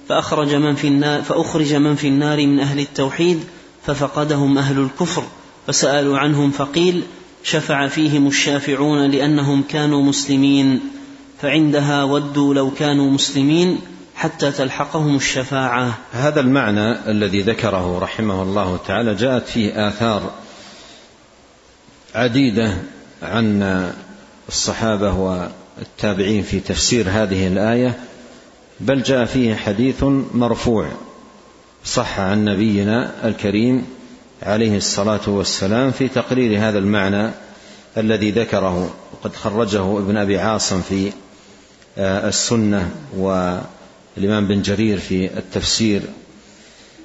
فأخرج 0.09 0.55
من 0.55 0.75
في 0.75 0.89
النار 0.89 1.23
فأخرج 1.23 1.75
من 1.75 1.95
في 1.95 2.09
النار 2.09 2.47
من 2.47 2.61
أهل 2.61 2.81
التوحيد 2.81 3.41
ففقدهم 3.87 4.59
أهل 4.59 4.79
الكفر 4.79 5.23
فسألوا 5.67 6.19
عنهم 6.19 6.51
فقيل 6.51 7.03
شفع 7.43 7.87
فيهم 7.87 8.27
الشافعون 8.27 9.11
لأنهم 9.11 9.63
كانوا 9.69 10.03
مسلمين 10.03 10.81
فعندها 11.43 12.05
ودوا 12.05 12.55
لو 12.55 12.71
كانوا 12.71 13.11
مسلمين 13.11 13.79
حتى 14.17 14.51
تلحقهم 14.51 15.17
الشفاعة. 15.17 15.99
هذا 16.13 16.41
المعنى 16.41 17.11
الذي 17.11 17.43
ذكره 17.43 17.99
رحمه 17.99 18.43
الله 18.43 18.79
تعالى 18.87 19.15
جاءت 19.15 19.49
فيه 19.49 19.89
آثار 19.89 20.46
عديدة 22.15 22.77
عن 23.23 23.63
الصحابة 24.49 25.13
والتابعين 25.13 26.43
في 26.43 26.61
تفسير 26.61 27.07
هذه 27.09 27.47
الآية 27.47 27.99
بل 28.81 29.03
جاء 29.03 29.25
فيه 29.25 29.55
حديث 29.55 30.05
مرفوع 30.35 30.89
صح 31.85 32.21
عن 32.21 32.45
نبينا 32.45 33.13
الكريم 33.25 33.87
عليه 34.43 34.77
الصلاة 34.77 35.29
والسلام 35.29 35.91
في 35.91 36.09
تقرير 36.09 36.69
هذا 36.69 36.79
المعنى 36.79 37.31
الذي 37.97 38.31
ذكره 38.31 38.95
وقد 39.13 39.37
خرجه 39.37 39.99
ابن 39.99 40.17
أبي 40.17 40.39
عاصم 40.39 40.81
في 40.81 41.13
السنة 41.99 42.91
والإمام 43.17 44.47
بن 44.47 44.63
جرير 44.63 44.99
في 44.99 45.39
التفسير. 45.39 46.03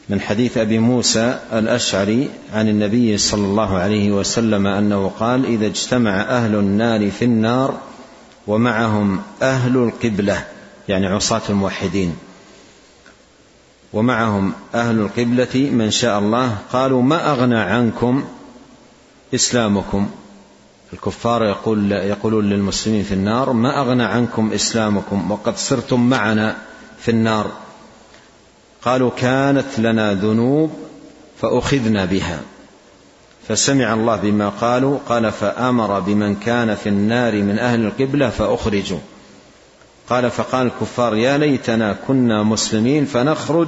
من 0.10 0.22
حديث 0.22 0.58
أبي 0.58 0.80
موسى 0.80 1.40
الأشعري 1.54 2.30
عن 2.54 2.70
النبي 2.70 3.18
صلى 3.18 3.46
الله 3.46 3.78
عليه 3.78 4.12
وسلم 4.12 4.68
أنه 4.68 5.12
قال 5.20 5.46
إذا 5.46 5.66
اجتمع 5.66 6.22
أهل 6.22 6.56
النار 6.56 7.12
في 7.12 7.26
النار 7.26 7.80
ومعهم 8.48 9.22
أهل 9.42 9.78
القبلة 9.78 10.46
يعني 10.88 11.08
عصاة 11.08 11.42
الموحدين. 11.50 12.16
ومعهم 13.94 14.54
أهل 14.76 15.00
القبلة 15.00 15.70
من 15.72 15.92
شاء 15.92 16.20
الله 16.20 16.58
قالوا 16.74 17.02
ما 17.02 17.32
أغنى 17.32 17.58
عنكم 17.58 18.24
إسلامكم؟ 19.36 20.10
الكفار 20.94 21.44
يقول 21.44 21.92
يقولون 21.92 22.50
للمسلمين 22.50 23.04
في 23.04 23.14
النار 23.14 23.54
ما 23.54 23.80
أغنى 23.80 24.04
عنكم 24.04 24.54
إسلامكم 24.54 25.32
وقد 25.32 25.58
صرتم 25.58 26.10
معنا 26.10 26.58
في 27.00 27.12
النار 27.12 27.52
قالوا 28.86 29.12
كانت 29.18 29.80
لنا 29.80 30.14
ذنوب 30.14 30.72
فأخذنا 31.42 32.06
بها. 32.06 32.40
فسمع 33.48 33.94
الله 33.94 34.16
بما 34.16 34.50
قالوا 34.50 35.00
قال 35.10 35.32
فأمر 35.32 36.00
بمن 36.00 36.36
كان 36.36 36.76
في 36.76 36.90
النار 36.90 37.36
من 37.36 37.60
أهل 37.60 37.86
القبلة 37.86 38.30
فأخرجوا. 38.30 39.00
قال 40.10 40.32
فقال 40.32 40.68
الكفار 40.68 41.16
يا 41.16 41.38
ليتنا 41.38 41.96
كنا 42.08 42.44
مسلمين 42.44 43.06
فنخرج 43.06 43.68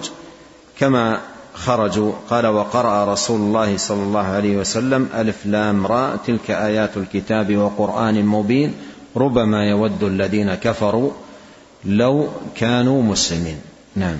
كما 0.79 1.19
خرجوا. 1.53 2.13
قال 2.29 2.47
وقرأ 2.47 3.13
رسول 3.13 3.41
الله 3.41 3.77
صلى 3.77 4.03
الله 4.03 4.25
عليه 4.25 4.57
وسلم 4.57 5.09
ألف 5.15 5.45
لام 5.45 5.87
راء 5.87 6.17
تلك 6.27 6.51
آيات 6.51 6.97
الكتاب 6.97 7.57
وقرآن 7.57 8.25
مبين 8.25 8.73
ربما 9.17 9.65
يود 9.65 10.03
الذين 10.03 10.53
كفروا 10.53 11.11
لو 11.85 12.27
كانوا 12.55 13.03
مسلمين. 13.03 13.57
نعم. 13.95 14.17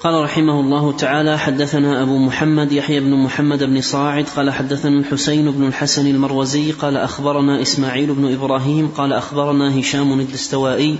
قال 0.00 0.24
رحمه 0.24 0.60
الله 0.60 0.92
تعالى 0.92 1.38
حدثنا 1.38 2.02
أبو 2.02 2.18
محمد 2.18 2.72
يحيى 2.72 3.00
بن 3.00 3.14
محمد 3.14 3.64
بن 3.64 3.80
صاعد 3.80 4.24
قال 4.36 4.50
حدثنا 4.50 4.98
الحسين 4.98 5.50
بن 5.50 5.66
الحسن 5.66 6.06
المروزي 6.06 6.72
قال 6.72 6.96
أخبرنا 6.96 7.62
إسماعيل 7.62 8.14
بن 8.14 8.32
إبراهيم 8.32 8.88
قال 8.88 9.12
أخبرنا 9.12 9.80
هشام 9.80 10.20
الدستوائي 10.20 10.98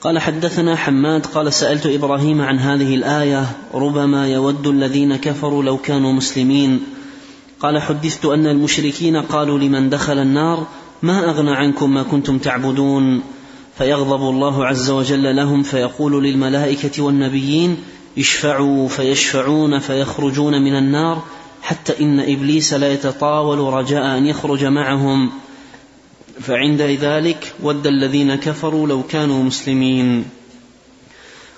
قال 0.00 0.18
حدثنا 0.18 0.76
حماد 0.76 1.26
قال 1.26 1.52
سألت 1.52 1.86
إبراهيم 1.86 2.40
عن 2.40 2.58
هذه 2.58 2.94
الآية 2.94 3.44
ربما 3.74 4.28
يود 4.28 4.66
الذين 4.66 5.16
كفروا 5.16 5.62
لو 5.62 5.76
كانوا 5.76 6.12
مسلمين. 6.12 6.80
قال 7.60 7.82
حدثت 7.82 8.24
أن 8.24 8.46
المشركين 8.46 9.16
قالوا 9.16 9.58
لمن 9.58 9.90
دخل 9.90 10.18
النار 10.18 10.66
ما 11.02 11.30
أغنى 11.30 11.50
عنكم 11.50 11.94
ما 11.94 12.02
كنتم 12.02 12.38
تعبدون؟ 12.38 13.22
فيغضب 13.78 14.28
الله 14.28 14.66
عز 14.66 14.90
وجل 14.90 15.36
لهم 15.36 15.62
فيقول 15.62 16.24
للملائكة 16.24 17.02
والنبيين 17.02 17.76
اشفعوا 18.18 18.88
فيشفعون 18.88 19.78
فيخرجون 19.78 20.62
من 20.62 20.76
النار 20.76 21.22
حتى 21.62 22.00
إن 22.00 22.20
إبليس 22.20 22.74
لا 22.74 22.92
يتطاول 22.92 23.58
رجاء 23.58 24.18
أن 24.18 24.26
يخرج 24.26 24.64
معهم. 24.64 25.30
فعند 26.40 26.82
ذلك 26.82 27.54
ود 27.62 27.86
الذين 27.86 28.34
كفروا 28.34 28.88
لو 28.88 29.02
كانوا 29.02 29.44
مسلمين. 29.44 30.24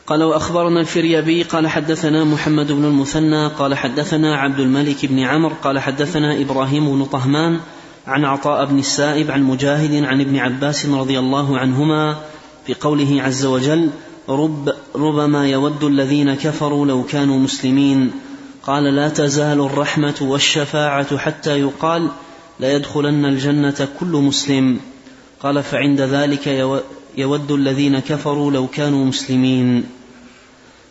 قال 0.06 0.22
وأخبرنا 0.22 0.80
الفريابي 0.80 1.42
قال 1.42 1.68
حدثنا 1.68 2.24
محمد 2.24 2.72
بن 2.72 2.84
المثنى 2.84 3.46
قال 3.46 3.74
حدثنا 3.74 4.36
عبد 4.36 4.61
الملك 4.61 5.06
بن 5.06 5.18
عمرو 5.18 5.54
قال 5.62 5.78
حدثنا 5.78 6.40
إبراهيم 6.40 6.94
بن 6.94 7.04
طهمان 7.04 7.61
عن 8.06 8.24
عطاء 8.24 8.64
بن 8.64 8.78
السائب 8.78 9.30
عن 9.30 9.42
مجاهد 9.42 10.04
عن 10.04 10.20
ابن 10.20 10.36
عباس 10.36 10.86
رضي 10.86 11.18
الله 11.18 11.59
عنهما 11.59 12.16
في 12.66 12.74
قوله 12.74 13.22
عز 13.22 13.44
وجل 13.44 13.90
رب 14.29 14.72
ربما 14.97 15.49
يود 15.49 15.85
الذين 15.85 16.35
كفروا 16.35 16.87
لو 16.87 17.03
كانوا 17.03 17.39
مسلمين. 17.39 18.11
قال 18.62 18.85
لا 18.85 19.09
تزال 19.09 19.61
الرحمة 19.61 20.14
والشفاعة 20.20 21.18
حتى 21.18 21.61
يقال 21.61 22.09
ليدخلن 22.61 23.24
الجنة 23.24 23.89
كل 24.01 24.07
مسلم. 24.07 24.81
قال 25.43 25.62
فعند 25.62 26.01
ذلك 26.01 26.47
يود 27.16 27.51
الذين 27.51 27.99
كفروا 27.99 28.51
لو 28.51 28.66
كانوا 28.66 29.05
مسلمين. 29.05 29.85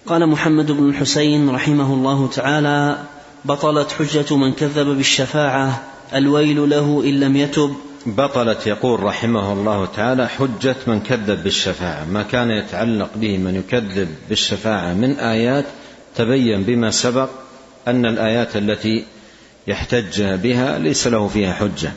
قال 0.05 0.27
محمد 0.29 0.71
بن 0.71 0.89
الحسين 0.89 1.49
رحمه 1.49 1.93
الله 1.93 2.27
تعالى 2.27 3.03
بطلت 3.45 3.91
حجة 3.91 4.35
من 4.35 4.53
كذب 4.53 4.87
بالشفاعة. 4.87 5.83
الويل 6.13 6.69
له 6.69 7.03
إن 7.05 7.19
لم 7.19 7.35
يتب. 7.35 7.75
بطلت 8.07 8.67
يقول 8.67 9.03
رحمه 9.03 9.53
الله 9.53 9.85
تعالى 9.85 10.27
حجة 10.27 10.75
من 10.87 11.01
كذب 11.01 11.43
بالشفاعة. 11.43 12.05
ما 12.05 12.23
كان 12.23 12.51
يتعلق 12.51 13.09
به 13.15 13.37
من 13.37 13.55
يكذب 13.55 14.09
بالشفاعة 14.29 14.93
من 14.93 15.19
آيات 15.19 15.65
تبين 16.15 16.63
بما 16.63 16.91
سبق 16.91 17.29
أن 17.87 18.05
الآيات 18.05 18.55
التي 18.55 19.05
يحتج 19.67 20.23
بها 20.23 20.79
ليس 20.79 21.07
له 21.07 21.27
فيها 21.27 21.53
حجة 21.53 21.91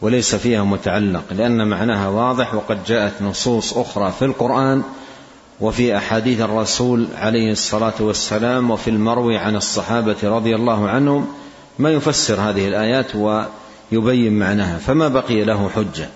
وليس 0.00 0.34
فيها 0.34 0.64
متعلق 0.64 1.24
لأن 1.30 1.68
معناها 1.68 2.08
واضح 2.08 2.54
وقد 2.54 2.84
جاءت 2.84 3.22
نصوص 3.22 3.76
أخرى 3.76 4.12
في 4.18 4.24
القرآن 4.24 4.82
وفي 5.60 5.96
أحاديث 5.96 6.40
الرسول 6.40 7.06
عليه 7.16 7.52
الصلاة 7.52 7.94
والسلام 8.00 8.70
وفي 8.70 8.90
المروي 8.90 9.36
عن 9.36 9.56
الصحابة 9.56 10.16
رضي 10.22 10.54
الله 10.54 10.88
عنهم 10.88 11.26
ما 11.78 11.90
يفسر 11.90 12.40
هذه 12.40 12.68
الآيات 12.68 13.16
ويبين 13.92 14.38
معناها. 14.38 14.78
فما 14.78 15.08
بقي 15.08 15.44
له 15.44 15.68
حجة. 15.68 16.08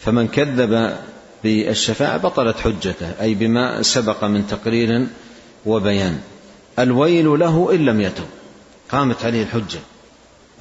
فمن 0.00 0.28
كذب 0.28 0.96
بالشفاعة 1.44 2.16
بطلت 2.16 2.56
حجته 2.56 3.12
أي 3.20 3.34
بما 3.34 3.82
سبق 3.82 4.24
من 4.24 4.46
تقرير 4.46 5.06
وبيان. 5.66 6.18
الويل 6.78 7.38
له 7.38 7.74
إن 7.74 7.84
لم 7.84 8.00
يتب. 8.00 8.26
قامت 8.90 9.24
عليه 9.24 9.42
الحجة. 9.42 9.78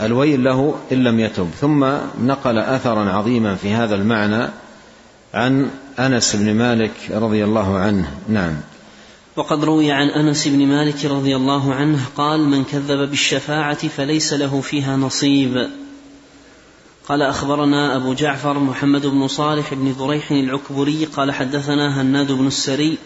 الويل 0.01 0.43
له 0.43 0.75
إن 0.91 1.03
لم 1.03 1.19
يتب. 1.19 1.49
ثم 1.61 1.85
نقل 2.21 2.57
أثرا 2.57 3.09
عظيما 3.09 3.55
في 3.55 3.73
هذا 3.73 3.95
المعنى 3.95 4.49
عن 5.33 5.69
أنس 5.99 6.35
بن 6.35 6.53
مالك 6.53 6.91
رضي 7.11 7.43
الله 7.43 7.77
عنه. 7.77 8.11
نعم. 8.29 8.53
وقد 9.35 9.63
روي 9.63 9.91
عن 9.91 10.07
أنس 10.07 10.47
بن 10.47 10.67
مالك 10.67 11.05
رضي 11.05 11.35
الله 11.35 11.73
عنه 11.73 11.99
قال 12.15 12.39
من 12.39 12.63
كذب 12.63 13.09
بالشفاعة 13.09 13.87
فليس 13.87 14.33
له 14.33 14.61
فيها 14.61 14.97
نصيب. 14.97 15.69
قال 17.07 17.21
أخبرنا 17.21 17.95
أبو 17.95 18.13
جعفر 18.13 18.59
محمد 18.59 19.05
بن 19.05 19.27
صالح 19.27 19.73
بن 19.73 19.91
ذريح 19.91 20.31
العكبري 20.31 21.05
قال 21.05 21.31
حدثنا 21.31 22.01
هناد 22.01 22.31
بن 22.31 22.47
السري 22.47 22.97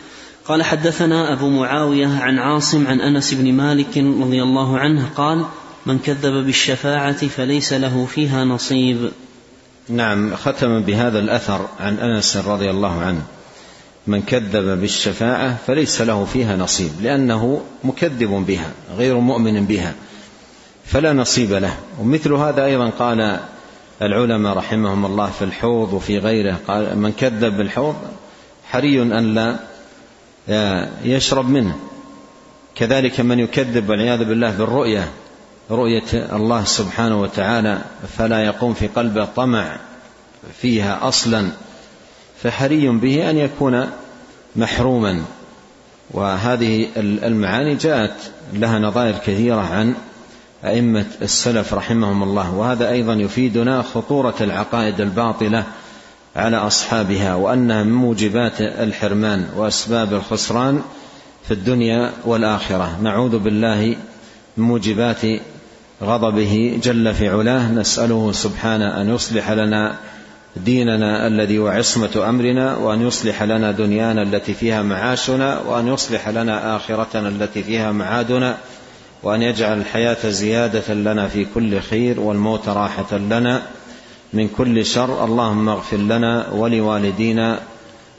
قال 0.45 0.63
حدثنا 0.63 1.33
أبو 1.33 1.49
معاوية 1.49 2.07
عن 2.07 2.39
عاصم 2.39 2.87
عن 2.87 3.01
أنس 3.01 3.33
بن 3.33 3.53
مالك 3.53 3.97
رضي 3.97 4.43
الله 4.43 4.79
عنه 4.79 5.09
قال 5.15 5.45
من 5.85 5.99
كذب 5.99 6.45
بالشفاعة 6.45 7.27
فليس 7.27 7.73
له 7.73 8.05
فيها 8.05 8.45
نصيب. 8.45 9.11
نعم 9.89 10.35
ختم 10.35 10.81
بهذا 10.81 11.19
الأثر 11.19 11.67
عن 11.79 11.97
أنس 11.97 12.37
رضي 12.37 12.69
الله 12.69 13.01
عنه. 13.01 13.21
من 14.07 14.21
كذب 14.21 14.81
بالشفاعة 14.81 15.57
فليس 15.67 16.01
له 16.01 16.25
فيها 16.25 16.55
نصيب 16.55 16.91
لأنه 17.01 17.61
مكذب 17.83 18.45
بها 18.47 18.71
غير 18.97 19.17
مؤمن 19.17 19.65
بها 19.65 19.93
فلا 20.85 21.13
نصيب 21.13 21.53
له. 21.53 21.73
ومثل 21.99 22.33
هذا 22.33 22.65
أيضا 22.65 22.89
قال 22.89 23.39
العلماء 24.01 24.57
رحمهم 24.57 25.05
الله 25.05 25.29
في 25.29 25.45
الحوض 25.45 25.93
وفي 25.93 26.17
غيره 26.17 26.59
قال 26.67 26.97
من 26.97 27.11
كذب 27.11 27.57
بالحوض 27.57 27.95
حري 28.69 29.01
أن 29.01 29.33
لا 29.33 30.89
يشرب 31.03 31.49
منه. 31.49 31.75
كذلك 32.75 33.19
من 33.19 33.39
يكذب 33.39 33.89
والعياذ 33.89 34.25
بالله 34.25 34.51
بالرؤية 34.51 35.09
رؤية 35.71 36.03
الله 36.13 36.63
سبحانه 36.63 37.21
وتعالى 37.21 37.81
فلا 38.17 38.45
يقوم 38.45 38.73
في 38.73 38.87
قلبه 38.87 39.25
طمع 39.35 39.77
فيها 40.61 41.07
أصلا 41.07 41.49
فحري 42.43 42.87
به 42.89 43.29
أن 43.29 43.37
يكون 43.37 43.89
محروما. 44.55 45.23
وهذه 46.11 46.87
المعاني 46.97 47.75
جاءت 47.75 48.15
لها 48.53 48.79
نظائر 48.79 49.15
كثيرة 49.17 49.61
عن 49.61 49.95
أئمة 50.69 51.05
السلف 51.21 51.73
رحمهم 51.73 52.23
الله. 52.23 52.53
وهذا 52.53 52.89
أيضا 52.89 53.13
يفيدنا 53.13 53.81
خطورة 53.81 54.35
العقائد 54.41 55.01
الباطلة 55.01 55.63
على 56.35 56.57
أصحابها 56.57 57.35
وانها 57.35 57.83
من 57.83 57.93
موجبات 57.93 58.61
الحرمان 58.61 59.47
وأسباب 59.55 60.13
الخسران 60.13 60.81
في 61.47 61.53
الدنيا 61.53 62.11
والآخرة. 62.25 62.97
نعوذ 63.01 63.39
بالله 63.39 63.95
من 64.57 64.63
موجبات 64.63 65.21
غضبه 66.03 66.79
جل 66.83 67.13
في 67.13 67.29
علاه. 67.29 67.71
نسأله 67.71 68.31
سبحانه 68.31 69.01
أن 69.01 69.15
يصلح 69.15 69.51
لنا 69.51 69.95
ديننا 70.65 71.27
الذي 71.27 71.57
هو 71.57 71.67
عصمة 71.67 72.29
أمرنا 72.29 72.75
وأن 72.75 73.07
يصلح 73.07 73.43
لنا 73.43 73.71
دنيانا 73.71 74.21
التي 74.21 74.53
فيها 74.53 74.81
معاشنا 74.81 75.59
وأن 75.59 75.87
يصلح 75.87 76.29
لنا 76.29 76.75
آخرتنا 76.75 77.27
التي 77.27 77.63
فيها 77.63 77.91
معادنا. 77.91 78.57
وأن 79.23 79.41
يجعل 79.41 79.77
الحياة 79.77 80.29
زيادة 80.29 80.93
لنا 80.93 81.27
في 81.27 81.45
كل 81.55 81.79
خير 81.79 82.19
والموت 82.19 82.69
راحة 82.69 83.17
لنا. 83.17 83.61
من 84.33 84.47
كل 84.57 84.85
شر 84.85 85.25
اللهم 85.25 85.69
اغفر 85.69 85.97
لنا 85.97 86.49
ولوالدينا 86.51 87.59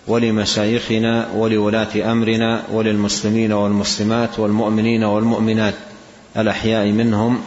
ولمشايخنا 0.06 1.28
ولولاة 1.36 2.12
أمرنا 2.12 2.62
وللمسلمين 2.72 3.52
والمسلمات 3.52 4.38
والمؤمنين 4.38 5.04
والمؤمنات 5.04 5.74
الأحياء 6.36 6.86
منهم 6.86 7.40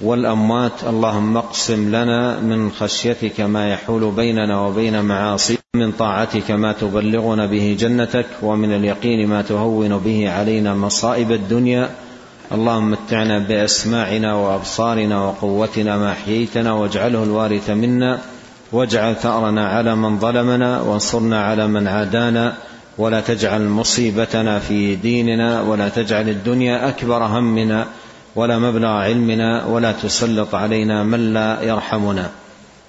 والأموات. 0.00 0.84
اللهم 0.86 1.36
اقسم 1.36 1.88
لنا 1.88 2.40
من 2.40 2.70
خشيتك 2.70 3.40
ما 3.40 3.70
يحول 3.70 4.10
بيننا 4.10 4.60
وبين 4.60 5.04
معاصيك 5.04 5.60
من 5.74 5.92
طاعتك 5.92 6.50
ما 6.50 6.72
تبلغنا 6.72 7.46
به 7.46 7.76
جنتك 7.80 8.26
ومن 8.42 8.72
اليقين 8.72 9.28
ما 9.28 9.42
تهون 9.42 9.98
به 9.98 10.30
علينا 10.30 10.74
مصائب 10.74 11.32
الدنيا. 11.32 11.90
اللهم 12.52 12.90
متعنا 12.90 13.38
بأسماعنا 13.38 14.34
وأبصارنا 14.34 15.24
وقوتنا 15.24 15.96
ما 15.96 16.12
أحييتنا 16.12 16.72
واجعله 16.72 17.22
الوارث 17.22 17.70
منا 17.70 18.18
واجعل 18.72 19.16
ثأرنا 19.16 19.68
على 19.68 19.96
من 19.96 20.18
ظلمنا 20.18 20.80
وانصرنا 20.80 21.42
على 21.42 21.66
من 21.66 21.88
عادانا 21.88 22.54
ولا 22.98 23.20
تجعل 23.20 23.68
مصيبتنا 23.68 24.58
في 24.58 24.94
ديننا 24.94 25.62
ولا 25.62 25.88
تجعل 25.88 26.28
الدنيا 26.28 26.88
أكبر 26.88 27.24
همنا 27.24 27.86
ولا 28.36 28.58
مبلغ 28.58 28.88
علمنا 28.88 29.64
ولا 29.64 29.92
تسلط 29.92 30.54
علينا 30.54 31.02
من 31.02 31.34
لا 31.34 31.62
يرحمنا. 31.62 32.30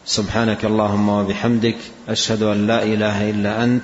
سبحانك 0.06 0.66
اللهم 0.66 1.10
وبحمدك 1.10 1.78
أشهد 2.10 2.44
أن 2.44 2.68
لا 2.68 2.84
إله 2.84 3.30
إلا 3.30 3.64
أنت 3.64 3.84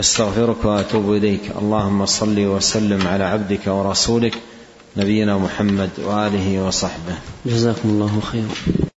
أستغفرك 0.00 0.64
وأتوب 0.64 1.12
إليك. 1.12 1.52
اللهم 1.58 2.06
صل 2.06 2.38
وسلم 2.38 3.06
على 3.06 3.24
عبدك 3.24 3.66
ورسولك. 3.66 4.34
نبينا 4.96 5.38
محمد 5.38 5.90
وآله 6.04 6.66
وصحبه. 6.66 7.14
جزاكم 7.46 7.88
الله 7.88 8.20
خيرا. 8.20 8.82